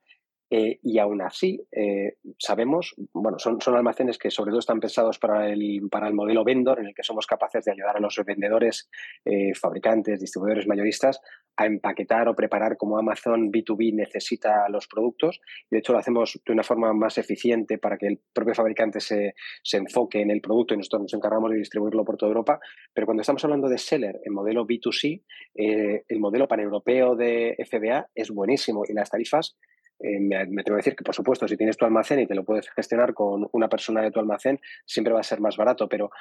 [0.55, 5.17] eh, y aún así, eh, sabemos, bueno, son, son, almacenes que sobre todo están pensados
[5.17, 8.21] para el, para el modelo vendor, en el que somos capaces de ayudar a los
[8.23, 8.87] vendedores,
[9.25, 11.21] eh, fabricantes, distribuidores mayoristas
[11.57, 15.41] a empaquetar o preparar como Amazon B2B necesita los productos.
[15.71, 19.33] de hecho, lo hacemos de una forma más eficiente para que el propio fabricante se,
[19.63, 22.59] se enfoque en el producto y nosotros nos encargamos de distribuirlo por toda Europa.
[22.93, 25.23] Pero cuando estamos hablando de seller en modelo B2C,
[25.55, 29.57] el modelo paneuropeo de FBA es buenísimo y las tarifas
[30.03, 32.35] eh, me, me, tengo que decir que, por supuesto, si tienes tu almacén y te
[32.35, 35.87] lo puedes gestionar con una persona de tu almacén, siempre va a ser más barato,
[35.87, 36.11] pero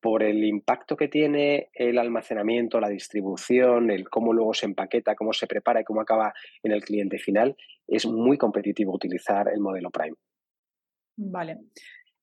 [0.00, 5.32] por el impacto que tiene el almacenamiento, la distribución, el cómo luego se empaqueta, cómo
[5.32, 9.90] se prepara y cómo acaba en el cliente final, es muy competitivo utilizar el modelo
[9.90, 10.16] Prime.
[11.16, 11.58] Vale.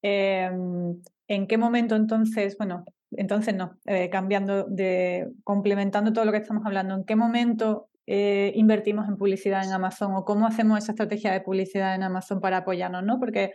[0.01, 6.37] Em, ¿En qué momento entonces, bueno, entonces no, eh, cambiando de, complementando todo lo que
[6.37, 10.91] estamos hablando, ¿en qué momento eh, invertimos en publicidad en Amazon o cómo hacemos esa
[10.91, 13.19] estrategia de publicidad en Amazon para apoyarnos, ¿no?
[13.19, 13.53] Porque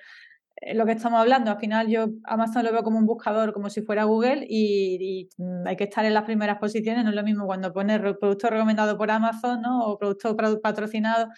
[0.56, 3.70] eh, lo que estamos hablando, al final yo Amazon lo veo como un buscador, como
[3.70, 7.22] si fuera Google y, mm, hay que estar en las primeras posiciones, no es lo
[7.22, 9.84] mismo cuando pones producto recomendado por Amazon, ¿no?
[9.86, 11.28] O producto patrocinado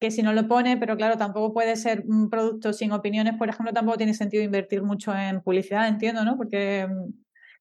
[0.00, 3.48] que si no lo pone, pero claro, tampoco puede ser un producto sin opiniones, por
[3.48, 6.36] ejemplo, tampoco tiene sentido invertir mucho en publicidad, entiendo, ¿no?
[6.36, 7.12] Porque mm,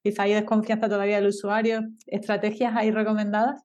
[0.03, 1.81] quizá hay desconfianza todavía del usuario.
[2.07, 3.63] ¿Estrategias hay recomendadas?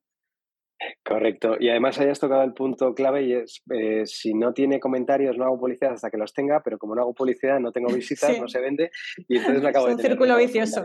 [1.05, 1.57] Correcto.
[1.59, 5.45] Y además hayas tocado el punto clave y es, eh, si no tiene comentarios no
[5.45, 8.49] hago publicidad hasta que los tenga, pero como no hago publicidad no tengo visitas, no
[8.49, 8.91] se vende
[9.29, 9.93] y entonces me acabo de...
[9.93, 10.85] Es un círculo vicioso.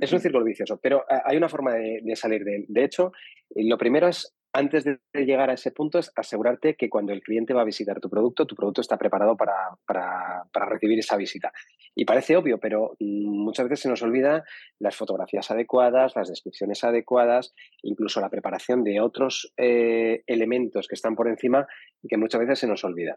[0.00, 2.64] Es un círculo vicioso, pero eh, hay una forma de, salir de él.
[2.68, 3.12] De hecho,
[3.56, 7.54] lo primero es antes de llegar a ese punto es asegurarte que cuando el cliente
[7.54, 11.52] va a visitar tu producto, tu producto está preparado para, recibir esa visita.
[11.94, 14.44] Y parece obvio, pero mm, muchas veces se nos olvida
[14.80, 21.14] las fotografías adecuadas, las descripciones adecuadas, incluso la preparación de otros eh, elementos que están
[21.14, 21.68] por encima
[22.02, 23.16] y que muchas veces se nos olvida.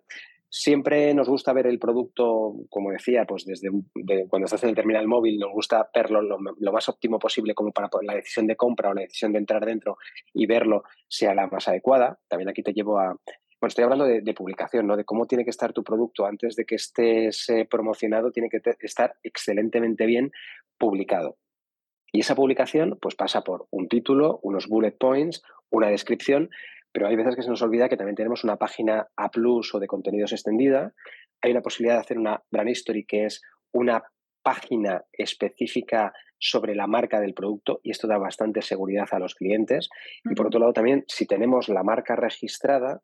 [0.54, 3.70] Siempre nos gusta ver el producto, como decía, pues desde
[4.28, 6.40] cuando estás en el terminal móvil, nos gusta verlo lo,
[6.74, 9.98] más óptimo posible como para la decisión de compra o la decisión de entrar dentro
[10.34, 12.20] y verlo sea la más adecuada.
[12.28, 14.98] También aquí te llevo a, bueno, estoy hablando de, publicación, ¿no?
[14.98, 18.60] De cómo tiene que estar tu producto antes de que estés eh, promocionado, tiene que
[18.82, 20.34] estar excelentemente bien
[20.78, 21.38] publicado.
[22.12, 26.50] Y esa publicación, pues pasa por un título, unos bullet points, una descripción,
[26.92, 29.80] pero hay veces que se nos olvida que también tenemos una página A plus o
[29.80, 30.94] de contenidos extendida.
[31.42, 34.04] Hay una posibilidad de hacer una brand history que es una
[34.44, 39.90] página específica sobre la marca del producto y esto da bastante seguridad a los clientes.
[40.24, 43.02] Y por otro lado también, si tenemos la marca registrada,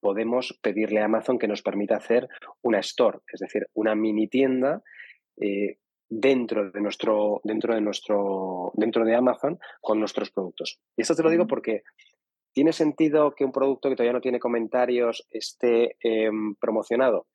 [0.00, 2.28] podemos pedirle a Amazon que nos permita hacer
[2.62, 4.82] una store, es decir, una mini tienda
[5.40, 10.80] eh, dentro de nuestro, dentro de nuestro, dentro de Amazon con nuestros productos.
[10.96, 11.84] Y esto te lo digo porque
[12.52, 17.26] ¿Tiene sentido que un producto que todavía no tiene comentarios esté em, promocionado?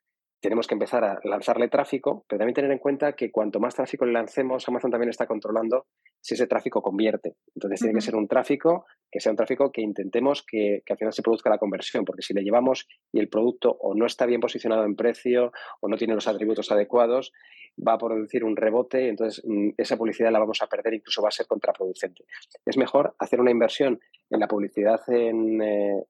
[0.41, 4.05] Tenemos que empezar a lanzarle tráfico, pero también tener en cuenta que cuanto más tráfico
[4.05, 5.87] le lancemos, Amazon también está controlando
[6.21, 7.35] si ese tráfico convierte.
[7.55, 10.99] Entonces tiene que ser un tráfico que sea un tráfico que intentemos que, que, al
[10.99, 14.25] final se produzca la conversión, porque si le llevamos y el producto o no está
[14.25, 17.31] bien posicionado en precio o no tiene los atributos adecuados,
[17.79, 21.21] va a producir un rebote y entonces mm, esa publicidad la vamos a perder, incluso
[21.21, 22.25] va a ser contraproducente.
[22.65, 26.03] Es mejor hacer una inversión en la publicidad en, eh,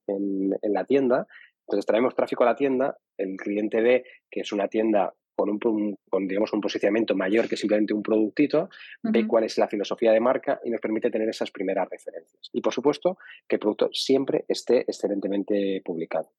[0.63, 1.27] la tienda.
[1.67, 5.97] Entonces traemos tráfico a la tienda, el cliente ve que es una tienda con un,
[6.27, 8.69] digamos, un posicionamiento mayor que simplemente un productito,
[9.03, 12.49] ve cuál es la filosofía de marca y nos permite tener esas primeras referencias.
[12.53, 13.17] Y por supuesto,
[13.47, 16.29] que el producto siempre esté excelentemente publicado.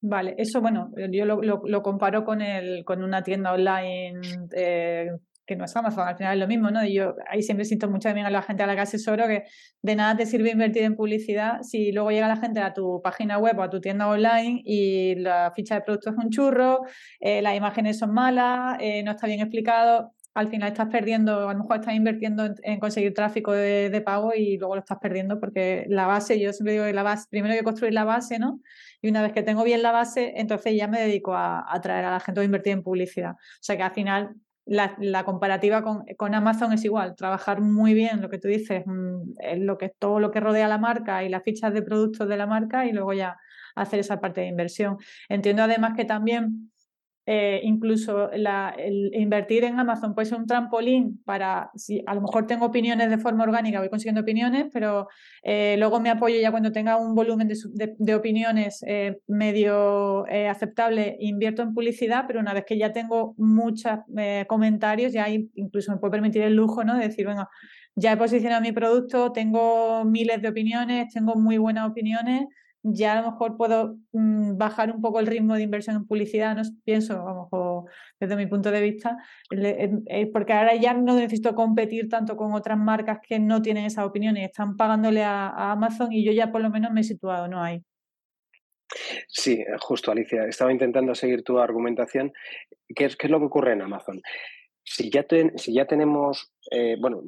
[0.00, 4.20] Vale, eso bueno, yo lo, comparo con, el, con una tienda online
[4.54, 5.08] eh,
[5.46, 6.84] que no es Amazon, al final es lo mismo, ¿no?
[6.84, 9.44] Y yo ahí siempre siento mucho también a la gente a la que asesoro que
[9.82, 13.38] de nada te sirve invertir en publicidad si luego llega la gente a tu página
[13.38, 16.80] web o a tu tienda online y la ficha de producto es un churro,
[17.20, 21.52] eh, las imágenes son malas, eh, no está bien explicado al final estás perdiendo, a
[21.52, 25.86] lo mejor estás invirtiendo en, conseguir tráfico de, pago y luego lo estás perdiendo porque
[25.88, 28.60] la base, yo siempre digo que la base, primero hay que construir la base, ¿no?
[29.00, 32.10] Y una vez que tengo bien la base, entonces ya me dedico a, traer a
[32.10, 33.32] la gente a invertir en publicidad.
[33.32, 34.34] O sea que al final
[34.66, 39.78] la, comparativa con, Amazon es igual, trabajar muy bien lo que tú dices, mm, lo
[39.78, 42.86] que, todo lo que rodea la marca y las fichas de productos de la marca
[42.86, 43.36] y luego ya
[43.74, 44.96] hacer esa parte de inversión.
[45.28, 46.72] Entiendo además que también
[47.26, 52.46] eh, incluso el invertir en Amazon puede ser un trampolín para, si a lo mejor
[52.46, 55.08] tengo opiniones de forma orgánica, voy consiguiendo opiniones, pero
[55.42, 61.62] eh, luego me apoyo ya cuando tenga un volumen de, opiniones eh, medio aceptable, invierto
[61.62, 64.00] en publicidad, pero una vez que ya tengo muchos
[64.46, 66.94] comentarios, ya incluso me puede permitir el lujo ¿no?
[66.94, 67.48] de decir, venga,
[67.96, 72.46] ya he posicionado mi producto, tengo miles de opiniones, tengo muy buenas opiniones
[72.84, 76.54] ya a lo mejor puedo mm, bajar un poco el ritmo de inversión en publicidad,
[76.54, 77.84] no pienso, a lo mejor
[78.20, 79.16] desde mi punto de vista,
[80.32, 84.44] porque ahora ya no necesito competir tanto con otras marcas que no tienen esas opiniones
[84.44, 87.82] están pagándole a, Amazon y yo ya por lo menos me he situado, ¿no hay?
[89.28, 92.32] Sí, eh, justo Alicia, estaba intentando seguir tu argumentación.
[92.94, 94.20] ¿Qué es, qué es lo que ocurre en Amazon?
[94.86, 95.24] Si ya,
[95.56, 97.22] si ya tenemos, eh, bueno,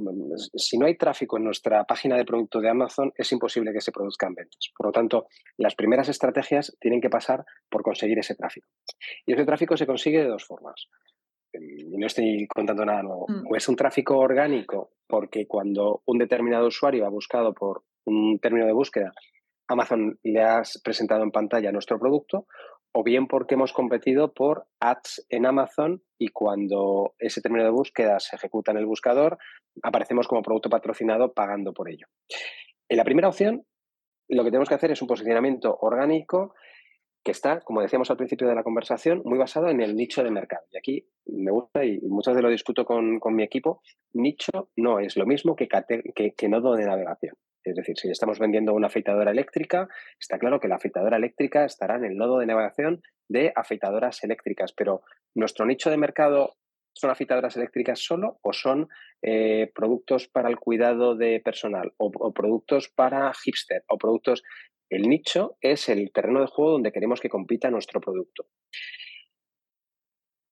[0.54, 3.92] si no hay tráfico en nuestra página de producto de Amazon, es imposible que se
[3.92, 4.70] produzcan ventas.
[4.76, 8.68] Por lo tanto, las primeras estrategias tienen que pasar por conseguir ese tráfico.
[9.24, 10.86] Y ese tráfico se consigue de dos formas.
[11.52, 13.26] Y no estoy contando nada nuevo.
[13.26, 13.46] Mm.
[13.50, 18.66] O es un tráfico orgánico, porque cuando un determinado usuario ha buscado por un término
[18.66, 19.12] de búsqueda,
[19.68, 22.46] Amazon le ha presentado en pantalla nuestro producto,
[22.92, 28.18] o bien porque hemos competido por ads en Amazon y cuando ese término de búsqueda
[28.20, 29.38] se ejecuta en el buscador,
[29.82, 32.06] aparecemos como producto patrocinado pagando por ello.
[32.88, 33.66] En la primera opción,
[34.28, 36.54] lo que tenemos que hacer es un posicionamiento orgánico
[37.26, 40.30] que está, como decíamos al principio de la conversación, muy basado en el nicho de
[40.30, 40.62] mercado.
[40.70, 45.16] Y aquí me gusta, y muchas veces lo discuto con, mi equipo, nicho no es
[45.16, 45.68] lo mismo que,
[46.14, 47.34] que, que nodo de navegación.
[47.66, 49.88] Es decir, si estamos vendiendo una afeitadora eléctrica,
[50.20, 54.72] está claro que la afeitadora eléctrica estará en el nodo de navegación de afeitadoras eléctricas,
[54.72, 55.02] pero
[55.34, 56.54] nuestro nicho de mercado
[56.94, 58.88] son afeitadoras eléctricas solo o son
[59.20, 64.42] eh, productos para el cuidado de personal o, productos para hipster o productos...
[64.88, 68.46] El nicho es el terreno de juego donde queremos que compita nuestro producto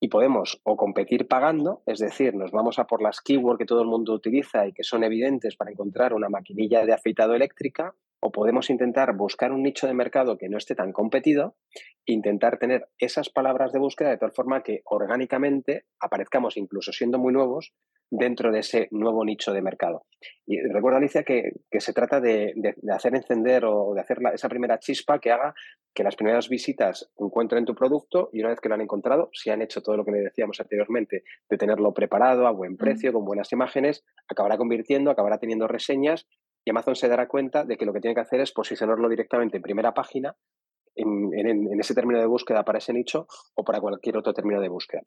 [0.04, 3.80] y podemos o competir pagando, es decir, nos vamos a por las keywords que todo
[3.80, 7.94] el mundo utiliza y que son evidentes para encontrar una maquinilla de afeitado eléctrica,
[8.26, 11.56] o podemos intentar buscar un nicho de mercado que no esté tan competido,
[12.06, 17.34] intentar tener esas palabras de búsqueda de tal forma que orgánicamente aparezcamos, incluso siendo muy
[17.34, 17.74] nuevos,
[18.10, 20.06] dentro de ese nuevo nicho de mercado.
[20.46, 22.54] Y recuerda, Alicia, que, se trata de,
[22.90, 25.54] hacer encender o de hacer esa primera chispa que haga
[25.92, 29.50] que las primeras visitas encuentren tu producto y una vez que lo han encontrado, si
[29.50, 33.26] han hecho todo lo que le decíamos anteriormente, de tenerlo preparado a buen precio, con
[33.26, 36.26] buenas imágenes, acabará convirtiendo, acabará teniendo reseñas
[36.64, 39.56] y Amazon se dará cuenta de que lo que tiene que hacer es posicionarlo directamente
[39.58, 40.36] en primera página
[40.96, 45.02] en ese término de búsqueda para ese nicho o para cualquier otro término de búsqueda.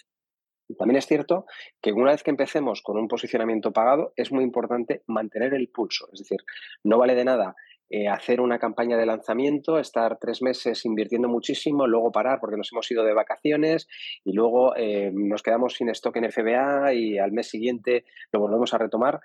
[0.76, 1.46] También es cierto
[1.82, 6.08] que una vez que empecemos con un posicionamiento pagado, es muy importante mantener el pulso.
[6.12, 6.40] Es decir,
[6.84, 7.56] no vale de nada
[7.90, 12.72] eh, hacer una campaña de lanzamiento, estar tres meses invirtiendo muchísimo, luego parar porque nos
[12.74, 13.88] hemos ido de vacaciones
[14.26, 18.74] y luego eh, nos quedamos sin stock en FBA y al mes siguiente lo volvemos
[18.74, 19.22] a retomar.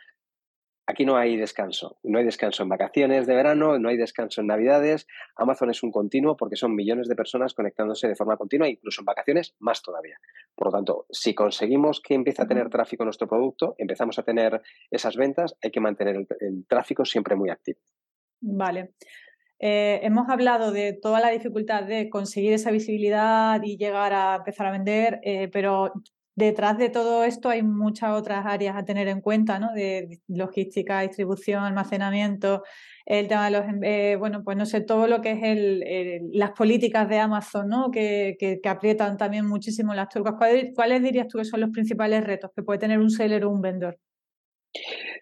[0.87, 1.99] Aquí no hay descanso.
[2.03, 5.07] No hay descanso en vacaciones de verano, no hay descanso en Navidades.
[5.37, 9.07] Amazon es un continuo porque son millones de personas conectándose de forma continua, incluso en
[9.07, 10.19] vacaciones más todavía.
[10.57, 14.61] Por lo tanto, si conseguimos que empiece a tener tráfico nuestro producto, empezamos a tener
[14.91, 17.79] esas ventas, hay que mantener el, tráfico siempre muy activo.
[18.41, 18.95] Vale.
[19.61, 24.67] Eh, hemos hablado de toda la dificultad de conseguir esa visibilidad y llegar a empezar
[24.67, 25.93] a vender, eh, pero
[26.35, 29.73] Detrás de todo esto hay muchas otras áreas a tener en cuenta, ¿no?
[29.75, 32.63] De logística, distribución, almacenamiento,
[33.05, 36.53] el tema de los, eh, bueno, pues no sé, todo lo que es el, las
[36.53, 37.91] políticas de Amazon, ¿no?
[37.91, 40.35] Que, que, aprietan también muchísimo las turcas.
[40.75, 43.61] ¿Cuáles, dirías tú que son los principales retos que puede tener un seller o un
[43.61, 43.99] vendedor?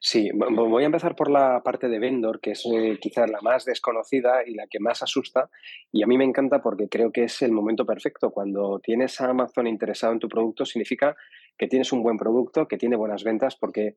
[0.01, 3.65] Sí, voy a empezar por la parte de vendor, que es eh, quizás la más
[3.65, 5.51] desconocida y la que más asusta.
[5.91, 8.31] Y a mí me encanta porque creo que es el momento perfecto.
[8.31, 11.17] Cuando tienes a Amazon interesado en tu producto, significa
[11.59, 13.97] que tienes un buen producto, que tiene buenas ventas, porque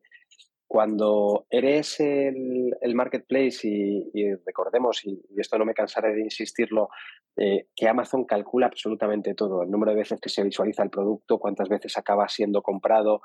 [0.74, 6.88] cuando eres el, marketplace y, recordemos, y, esto no me cansaré de insistirlo,
[7.36, 11.38] eh, que Amazon calcula absolutamente todo, el número de veces que se visualiza el producto,
[11.38, 13.22] cuántas veces acaba siendo comprado,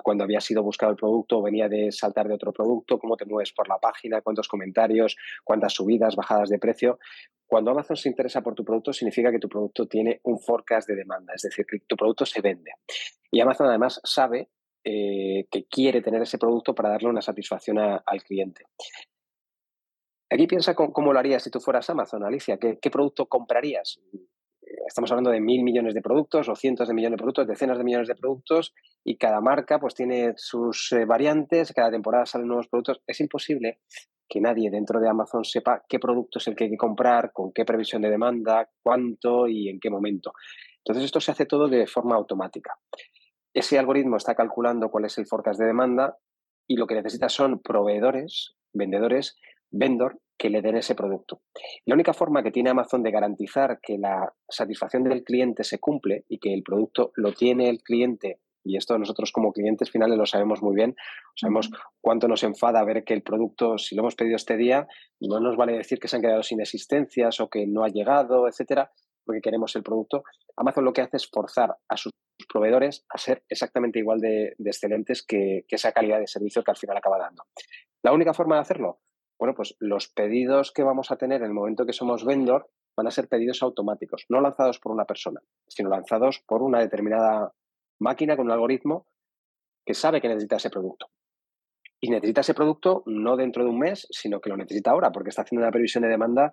[0.00, 3.52] cuando había sido buscado el producto venía de saltar de otro producto, cómo te mueves
[3.52, 7.00] por la página, cuántos comentarios, cuántas subidas, bajadas de precio.
[7.48, 10.94] Cuando Amazon se interesa por tu producto, significa que tu producto tiene un forecast de
[10.94, 12.70] demanda, es decir, que tu producto se vende.
[13.32, 14.50] Y Amazon además sabe
[14.88, 18.66] eh, que quiere tener ese producto para darle una satisfacción al cliente.
[20.30, 22.56] Aquí piensa cómo, lo harías si tú fueras Amazon, Alicia.
[22.56, 23.98] ¿Qué, producto comprarías?
[24.86, 27.82] Estamos hablando de mil millones de productos o cientos de millones de productos, decenas de
[27.82, 32.68] millones de productos y cada marca pues tiene sus eh, variantes, cada temporada salen nuevos
[32.68, 33.02] productos.
[33.08, 33.80] Es imposible
[34.28, 37.52] que nadie dentro de Amazon sepa qué producto es el que hay que comprar, con
[37.52, 40.32] qué previsión de demanda, cuánto y en qué momento.
[40.78, 42.78] Entonces esto se hace todo de forma automática.
[43.56, 46.18] Ese algoritmo está calculando cuál es el forecast de demanda
[46.68, 49.38] y lo que necesita son proveedores, vendedores,
[49.70, 51.40] vendor, que le den ese producto.
[51.86, 56.26] La única forma que tiene Amazon de garantizar que la satisfacción del cliente se cumple
[56.28, 60.26] y que el producto lo tiene el cliente, y esto nosotros como clientes finales lo
[60.26, 60.94] sabemos muy bien,
[61.34, 61.70] sabemos
[62.02, 64.86] cuánto nos enfada ver que el producto, si lo hemos pedido este día,
[65.18, 68.48] no nos vale decir que se han quedado sin existencias o que no ha llegado,
[68.48, 68.90] etcétera,
[69.26, 70.22] porque queremos el producto.
[70.56, 72.12] Amazon lo que hace es forzar a sus
[72.50, 76.96] proveedores a ser exactamente igual de, excelentes que, esa calidad de servicio que al final
[76.96, 77.42] acaba dando.
[78.02, 79.00] La única forma de hacerlo,
[79.38, 83.08] bueno, pues los pedidos que vamos a tener en el momento que somos vendor van
[83.08, 87.52] a ser pedidos automáticos, no lanzados por una persona, sino lanzados por una determinada
[88.00, 89.06] máquina con un algoritmo
[89.84, 91.08] que sabe que necesita ese producto.
[92.00, 95.30] Y necesita ese producto no dentro de un mes, sino que lo necesita ahora, porque
[95.30, 96.52] está haciendo una previsión de demanda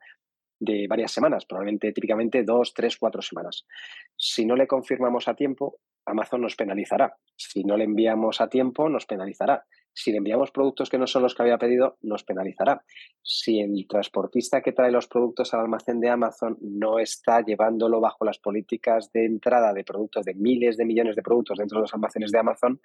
[0.64, 3.66] de varias semanas, probablemente típicamente dos, tres, cuatro semanas.
[4.16, 7.16] Si no le confirmamos a tiempo, Amazon nos penalizará.
[7.36, 9.66] Si no le enviamos a tiempo, nos penalizará.
[9.94, 12.84] Si le enviamos productos que no son los que había pedido, nos penalizará.
[13.22, 18.26] Si el transportista que trae los productos al almacén de Amazon no está llevándolo bajo
[18.26, 21.94] las políticas de entrada de productos, de miles de millones de productos dentro de los
[21.94, 22.82] almacenes de Amazon,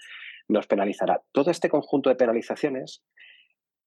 [0.48, 1.22] nos penalizará.
[1.32, 3.02] Todo este conjunto de penalizaciones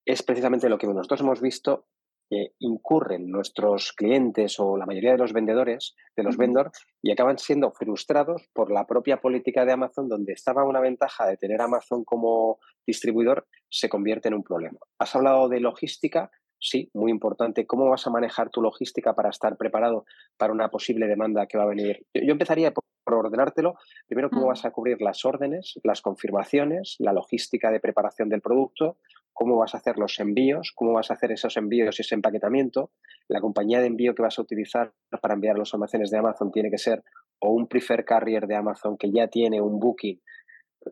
[0.04, 1.86] es precisamente lo que nosotros hemos visto
[2.32, 7.38] que incurren nuestros clientes o la mayoría de los vendedores, de los vendors, y acaban
[7.38, 12.06] siendo frustrados por la propia política de Amazon, donde estaba una ventaja de tener Amazon
[12.06, 14.80] como distribuidor, se convierte en un problema.
[14.97, 17.68] Has hablado de logística, sí, muy importante.
[17.68, 20.06] ¿Cómo vas a manejar tu logística para estar preparado
[20.38, 22.06] para una posible demanda que va a venir?
[22.14, 23.76] Yo, empezaría por, ordenártelo.
[24.08, 28.99] Primero, cómo vas a cubrir las órdenes, las confirmaciones, la logística de preparación del producto,
[29.34, 32.92] cómo vas a hacer los envíos, cómo vas a hacer esos envíos y ese empaquetamiento.
[33.28, 36.70] La compañía de envío que vas a utilizar para enviar los almacenes de Amazon tiene
[36.70, 37.04] que ser
[37.40, 40.20] o un prefer carrier de Amazon que ya tiene un booking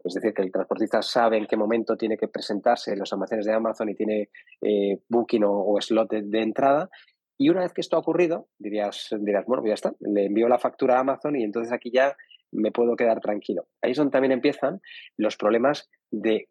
[0.04, 3.46] es decir, que el transportista sabe en qué momento tiene que presentarse en los almacenes
[3.46, 4.30] de Amazon y tiene
[4.62, 6.90] eh, booking o, slot de, entrada.
[7.38, 10.60] Y una vez que esto ha ocurrido, dirías, dirás, bueno, ya está, le envío la
[10.60, 12.16] factura a Amazon y entonces aquí ya
[12.52, 13.68] me puedo quedar tranquilo.
[13.82, 14.82] Ahí es donde también empiezan
[15.18, 16.50] los problemas de...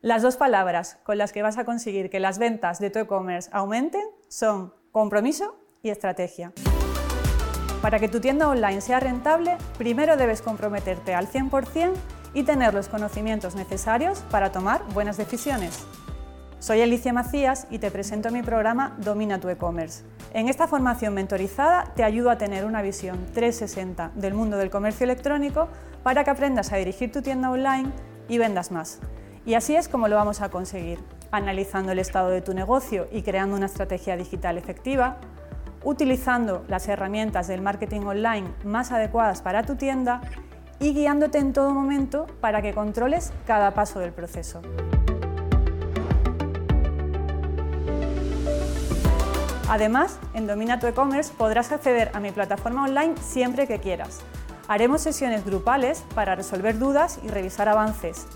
[0.00, 3.50] Las dos palabras con las que vas a conseguir que las ventas de tu e-commerce
[3.52, 6.52] aumenten son compromiso y estrategia.
[7.82, 11.94] Para que tu tienda online sea rentable, primero debes comprometerte al 100%
[12.32, 15.84] y tener los conocimientos necesarios para tomar buenas decisiones.
[16.60, 20.04] Soy Alicia Macías y te presento mi programa Domina tu e-commerce.
[20.32, 25.02] En esta formación mentorizada te ayudo a tener una visión 360 del mundo del comercio
[25.02, 25.66] electrónico
[26.04, 27.90] para que aprendas a dirigir tu tienda online
[28.28, 29.00] y vendas más.
[29.48, 33.22] Y así es como lo vamos a conseguir, analizando el estado de tu negocio y
[33.22, 35.16] creando una estrategia digital efectiva,
[35.82, 40.20] utilizando las herramientas del marketing online más adecuadas para tu tienda
[40.80, 44.60] y guiándote en todo momento para que controles cada paso del proceso.
[49.70, 54.20] Además, en Domina tu e-commerce podrás acceder a mi plataforma online siempre que quieras.
[54.68, 58.26] Haremos sesiones grupales para resolver dudas y revisar avances.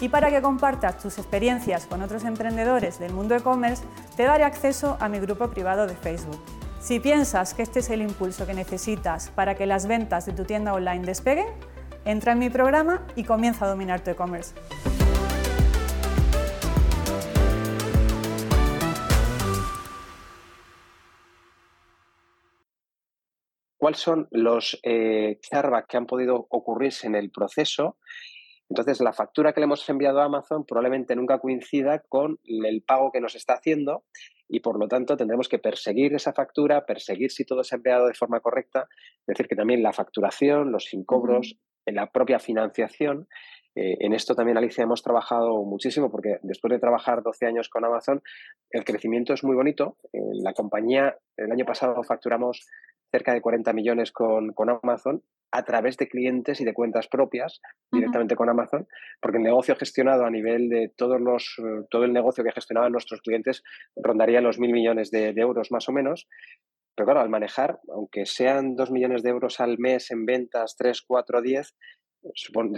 [0.00, 3.82] Y para que compartas tus experiencias con otros emprendedores del mundo e-commerce,
[4.16, 6.40] te daré acceso a mi grupo privado de Facebook.
[6.80, 10.44] Si piensas que este es el impulso que necesitas para que las ventas de tu
[10.44, 11.48] tienda online despeguen,
[12.04, 14.54] entra en mi programa y comienza a dominar tu e-commerce.
[23.78, 25.40] ¿Cuáles son los eh,
[25.88, 27.96] que han podido ocurrirse en el proceso?
[28.70, 33.10] Entonces, la factura que le hemos enviado a Amazon probablemente nunca coincida con el pago
[33.10, 34.04] que nos está haciendo
[34.48, 38.06] y por lo tanto tendremos que perseguir esa factura, perseguir si todo se ha empleado
[38.06, 38.88] de forma correcta,
[39.20, 41.56] es decir, que también la facturación, los incobros,
[41.86, 43.28] la propia financiación.
[43.74, 47.84] Eh, en esto también, Alicia, hemos trabajado muchísimo porque después de trabajar 12 años con
[47.84, 48.22] Amazon,
[48.70, 49.96] el crecimiento es muy bonito.
[50.12, 52.66] La compañía, el año pasado facturamos
[53.10, 57.60] cerca de 40 millones con, con Amazon a través de clientes y de cuentas propias
[57.90, 58.86] directamente con Amazon,
[59.20, 61.56] porque el negocio gestionado a nivel de todos los,
[61.90, 63.62] todo el negocio que gestionaban nuestros clientes
[63.96, 66.28] rondaría los mil millones de, euros más o menos.
[66.94, 71.00] Pero claro, al manejar, aunque sean dos millones de euros al mes en ventas, tres,
[71.00, 71.74] cuatro, diez,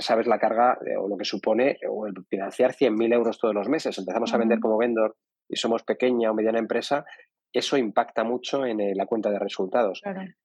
[0.01, 3.99] sabes la carga o lo que supone o el financiar 100.000 euros todos los meses.
[3.99, 5.17] Empezamos a vender como vendor
[5.49, 7.05] y somos pequeña o mediana empresa,
[7.53, 10.03] eso impacta mucho en eh, la cuenta de resultados.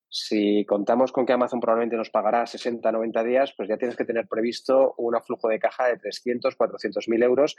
[0.10, 4.06] Si contamos con que Amazon probablemente nos pagará 60, 90 días, pues ya tienes que
[4.06, 7.56] tener previsto un flujo de caja de 300, 400 mil euros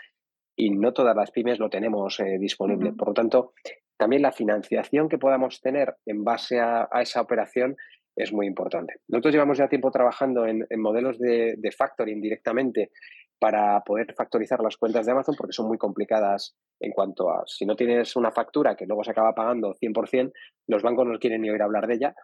[0.57, 2.92] y no todas las pymes lo tenemos eh, disponible.
[2.92, 3.53] Por lo tanto,
[3.97, 7.76] también la financiación que podamos tener en base a, esa operación
[8.17, 8.95] es muy importante.
[9.09, 12.91] Nosotros llevamos ya tiempo trabajando en, modelos de, de, factoring directamente
[13.39, 17.67] para poder factorizar las cuentas de Amazon porque son muy complicadas en cuanto a si
[17.67, 20.33] no tienes una factura que luego se acaba pagando 100%,
[20.69, 22.14] los bancos no quieren ni oír hablar de ella,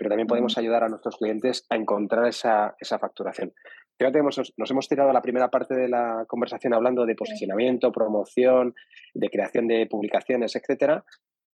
[0.00, 3.52] pero también podemos ayudar a nuestros clientes a encontrar esa, esa facturación.
[3.98, 8.74] Fíjate, nos, nos hemos tirado la primera parte de la conversación hablando de posicionamiento, promoción,
[9.12, 11.04] de creación de publicaciones, etcétera,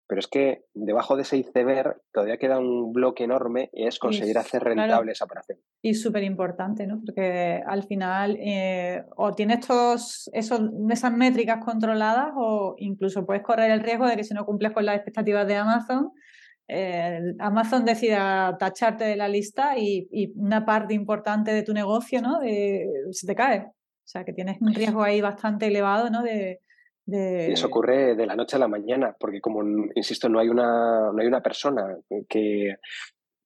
[0.08, 4.38] pero es que debajo de ese iceberg todavía queda un bloque enorme y es conseguir
[4.38, 5.58] hacer rentable esa operación.
[5.82, 7.00] Y súper importante, ¿no?
[7.04, 13.70] Porque al final eh, o tienes todos esos, esas métricas controladas o incluso puedes correr
[13.70, 16.12] el riesgo de que si no cumples con las expectativas de Amazon,
[16.68, 22.40] eh, Amazon decida tacharte de la lista y, una parte importante de tu negocio, ¿no?
[22.40, 23.60] se te cae.
[24.06, 26.22] O sea, que tienes un riesgo ahí bastante elevado, ¿no?
[26.22, 26.60] De,
[27.06, 29.62] y eso ocurre de la noche a la mañana, porque como,
[29.94, 31.96] insisto, no hay una, no hay una persona
[32.28, 32.76] que...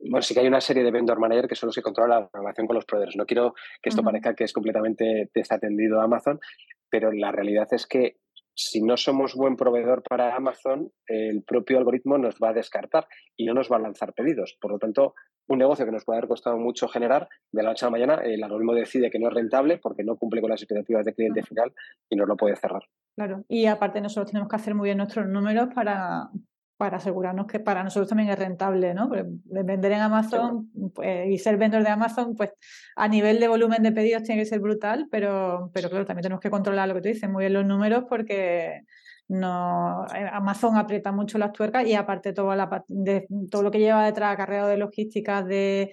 [0.02, 2.30] Bueno, sí que hay una serie de vendor manager que son los que controlan la
[2.32, 3.16] relación con los proveedores.
[3.16, 3.52] No quiero
[3.82, 6.40] que esto parezca que es completamente desatendido a Amazon,
[6.88, 8.16] pero la realidad es que
[8.54, 13.06] si no somos buen proveedor para Amazon, el propio algoritmo nos va a descartar
[13.36, 14.56] y no nos va a lanzar pedidos.
[14.60, 15.14] Por lo tanto,
[15.50, 18.14] un negocio que nos puede haber costado mucho generar, de la noche a la mañana
[18.22, 21.42] el algoritmo decide que no es rentable porque no cumple con las expectativas de cliente
[21.42, 21.72] final
[22.08, 22.82] y nos lo puede cerrar.
[23.16, 26.30] Claro, y aparte nosotros tenemos que hacer muy bien nuestros números para,
[26.76, 29.10] para asegurarnos que para nosotros también es rentable, ¿no?
[29.10, 32.50] vender en Amazon pues, y ser vendedor de Amazon, pues
[32.94, 36.40] a nivel de volumen de pedidos tiene que ser brutal, pero, pero claro, también tenemos
[36.40, 38.82] que controlar lo que tú dices, muy bien los números porque
[39.30, 43.78] no eh, Amazon aprieta mucho las tuercas y aparte todo, la, de, todo lo que
[43.78, 45.92] lleva detrás carrera de logística, de,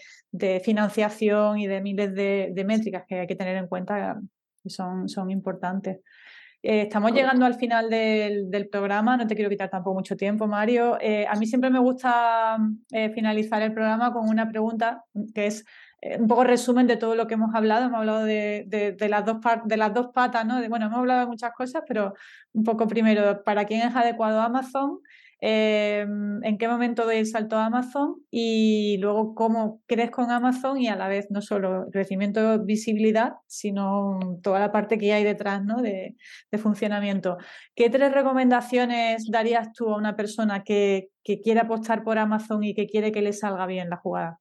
[0.63, 4.19] financiación y de miles de, métricas que hay que tener en cuenta
[4.65, 5.99] son, son importantes.
[6.63, 10.97] Eh, estamos llegando al final del, programa, no te quiero quitar tampoco mucho tiempo, Mario.
[10.99, 12.57] Eh, a mí siempre me gusta
[13.13, 15.03] finalizar el programa con una pregunta
[15.35, 15.63] que es
[16.19, 17.85] un poco resumen de todo lo que hemos hablado.
[17.85, 20.61] Hemos hablado de, las, dos de las dos patas, ¿no?
[20.61, 22.13] De, bueno, hemos hablado de muchas cosas, pero
[22.53, 24.99] un poco primero, ¿para quién es adecuado Amazon?
[25.39, 30.79] Em, en qué momento doy el salto a Amazon y luego cómo crezco en Amazon
[30.79, 35.63] y a la vez no solo crecimiento, visibilidad, sino toda la parte que hay detrás
[35.63, 35.81] ¿no?
[35.81, 36.15] de,
[36.57, 37.37] funcionamiento.
[37.75, 42.73] ¿Qué tres recomendaciones darías tú a una persona que, que quiere apostar por Amazon y
[42.73, 44.39] que quiere que le salga bien la jugada?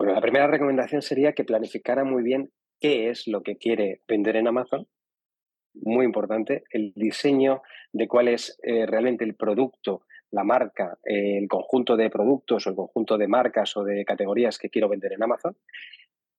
[0.00, 4.36] Bueno, la primera recomendación sería que planificara muy bien qué es lo que quiere vender
[4.36, 4.86] en Amazon
[5.74, 7.60] muy importante, el diseño
[7.92, 12.76] de cuál es eh, realmente el producto, la marca, el conjunto de productos o el
[12.76, 15.54] conjunto de marcas o de categorías que quiero vender en Amazon.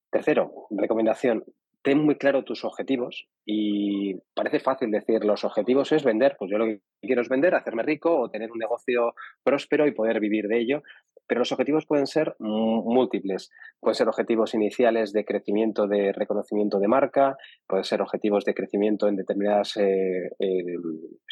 [0.10, 1.44] Tercero, recomendación,
[1.84, 6.58] ten muy claro tus objetivos y parece fácil decir los objetivos es vender, pues yo
[6.58, 10.48] lo que quiero es vender, hacerme rico o tener un negocio próspero y poder vivir
[10.48, 10.84] de ello,
[11.32, 13.52] pero los objetivos pueden ser múltiples.
[13.80, 19.08] Pueden ser objetivos iniciales de crecimiento de reconocimiento de marca, pueden ser objetivos de crecimiento
[19.08, 20.76] en determinadas eh, eh,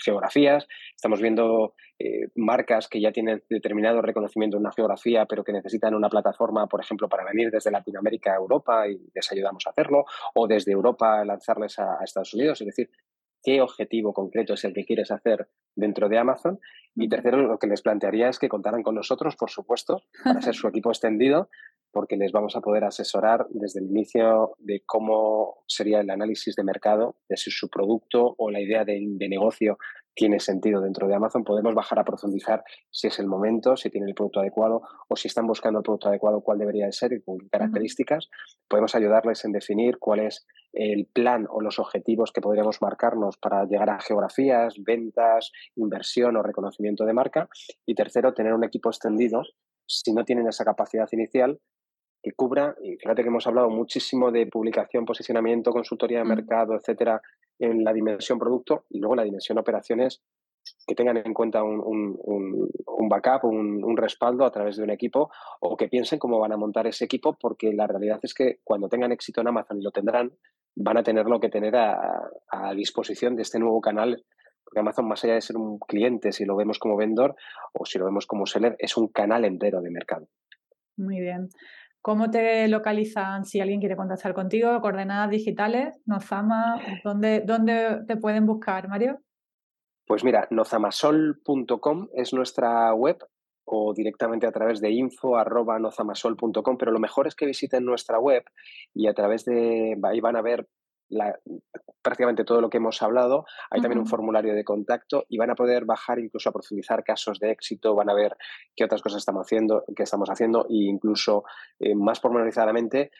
[0.01, 0.69] geografías.
[0.95, 5.93] Estamos viendo eh, marcas que ya tienen determinado reconocimiento en una geografía, pero que necesitan
[5.93, 10.05] una plataforma, por ejemplo, para venir desde Latinoamérica a Europa y les ayudamos a hacerlo,
[10.33, 12.61] o desde Europa lanzarles a Estados Unidos.
[12.61, 12.89] Es decir,
[13.43, 16.59] qué objetivo concreto es el que quieres hacer dentro de Amazon.
[16.95, 20.55] Y tercero, lo que les plantearía es que contaran con nosotros, por supuesto, para ser
[20.55, 21.49] su equipo extendido,
[21.91, 26.63] porque les vamos a poder asesorar desde el inicio de cómo sería el análisis de
[26.63, 29.77] mercado, de si su producto o la idea de, de negocio
[30.19, 31.45] tiene sentido dentro de Amazon.
[31.45, 32.61] Podemos bajar a profundizar
[32.91, 36.09] si es el momento, si tiene el producto adecuado o si están buscando el producto
[36.09, 38.29] adecuado, cuál debería de ser y con qué características.
[38.67, 43.63] Podemos ayudarles en definir cuál es el plan o los objetivos que podríamos marcarnos para
[43.63, 47.47] llegar a geografías, ventas, inversión o reconocimiento de marca.
[47.85, 49.43] Y tercero, tener un equipo extendido
[49.85, 51.61] si no tienen esa capacidad inicial
[52.21, 57.21] que cubra, y fíjate que hemos hablado muchísimo de publicación, posicionamiento, consultoría de mercado, etcétera,
[57.59, 60.21] en la dimensión producto y luego la dimensión operaciones
[60.87, 65.31] que tengan en cuenta un, un, backup, un, respaldo a través de un equipo
[65.61, 68.87] o que piensen cómo van a montar ese equipo porque la realidad es que cuando
[68.87, 70.31] tengan éxito en Amazon y lo tendrán,
[70.75, 74.23] van a tenerlo que tener a, a disposición de este nuevo canal
[74.69, 77.35] porque Amazon, más allá de ser un cliente, si lo vemos como vendedor
[77.73, 80.27] o si lo vemos como seller, es un canal entero de mercado.
[80.95, 81.49] Muy bien.
[82.01, 84.79] ¿Cómo te localizan si alguien quiere contactar contigo?
[84.79, 86.01] ¿Coordenadas digitales?
[86.05, 86.81] ¿Nozama?
[87.03, 89.19] ¿Dónde, dónde te pueden buscar, Mario?
[90.07, 93.17] Pues mira, nozamasol.com es nuestra web
[93.65, 98.43] o directamente a través de info.nozamasol.com, pero lo mejor es que visiten nuestra web
[98.93, 100.67] y a través de ahí van a ver
[102.01, 103.45] prácticamente todo lo que hemos hablado.
[103.69, 107.39] Hay también un formulario de contacto y van a poder bajar incluso a profundizar casos
[107.39, 108.35] de éxito, van a ver
[108.75, 111.43] qué otras cosas estamos haciendo, qué estamos haciendo e incluso
[111.79, 113.11] eh, más pormenorizadamente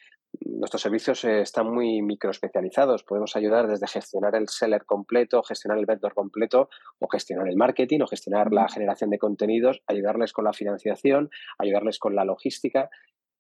[0.42, 3.04] nuestros servicios eh, están muy microespecializados.
[3.04, 6.70] Podemos ayudar desde gestionar el seller completo, gestionar el vendor completo,
[7.00, 12.00] o gestionar el marketing, o gestionar la generación de contenidos, ayudarles con la financiación, ayudarles
[12.00, 12.90] con la logística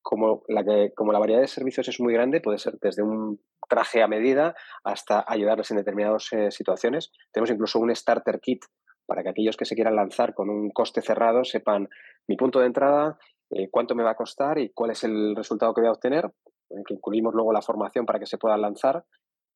[0.01, 3.39] como la, que, como la variedad de servicios es muy grande, puede ser desde un
[3.69, 7.11] traje a medida hasta ayudarles en determinadas eh, situaciones.
[7.31, 8.63] Tenemos incluso un starter kit
[9.05, 11.87] para que aquellos que se quieran lanzar con un coste cerrado sepan
[12.27, 13.17] mi punto de entrada,
[13.51, 16.25] eh, cuánto me va a costar y cuál es el resultado que voy a obtener,
[16.25, 19.03] eh, que incluimos luego la formación para que se puedan lanzar.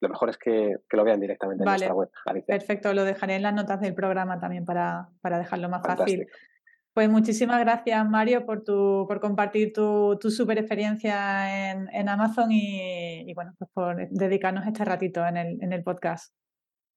[0.01, 2.09] Lo mejor es que, lo vean directamente en nuestra web.
[2.45, 6.27] Perfecto, lo dejaré en las notas del programa también para, para dejarlo más fácil.
[6.93, 13.33] Pues muchísimas gracias, Mario, por, tu, por compartir tu, tu super experiencia en, Amazon y,
[13.33, 16.35] bueno, pues por dedicarnos este ratito en el, en el podcast.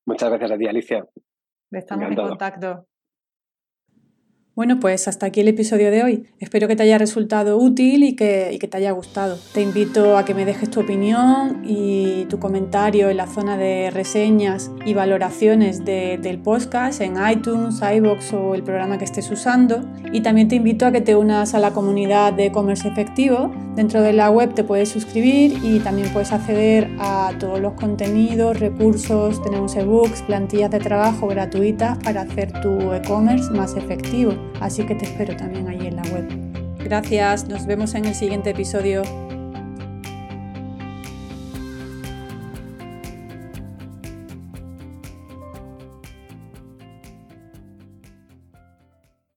[0.05, 1.07] Muchas gracias a ti, Alicia.
[1.71, 2.87] Estamos en contacto.
[4.57, 6.25] Bueno, pues hasta aquí el episodio de hoy.
[6.41, 9.39] Espero que te haya resultado útil y que, te haya gustado.
[9.53, 13.91] Te invito a que me dejes tu opinión y tu comentario en la zona de
[13.91, 19.83] reseñas y valoraciones del podcast en iTunes, iBox o el programa que estés usando.
[20.11, 23.55] Y también te invito a que te unas a la comunidad de e-commerce efectivo.
[23.75, 28.59] Dentro de la web te puedes suscribir y también puedes acceder a todos los contenidos,
[28.59, 34.95] recursos, tenemos ebooks, plantillas de trabajo gratuitas para hacer tu e-commerce más efectivo así que
[34.95, 36.29] te espero también ahí en la web.
[36.85, 39.03] Gracias, nos vemos en el siguiente episodio.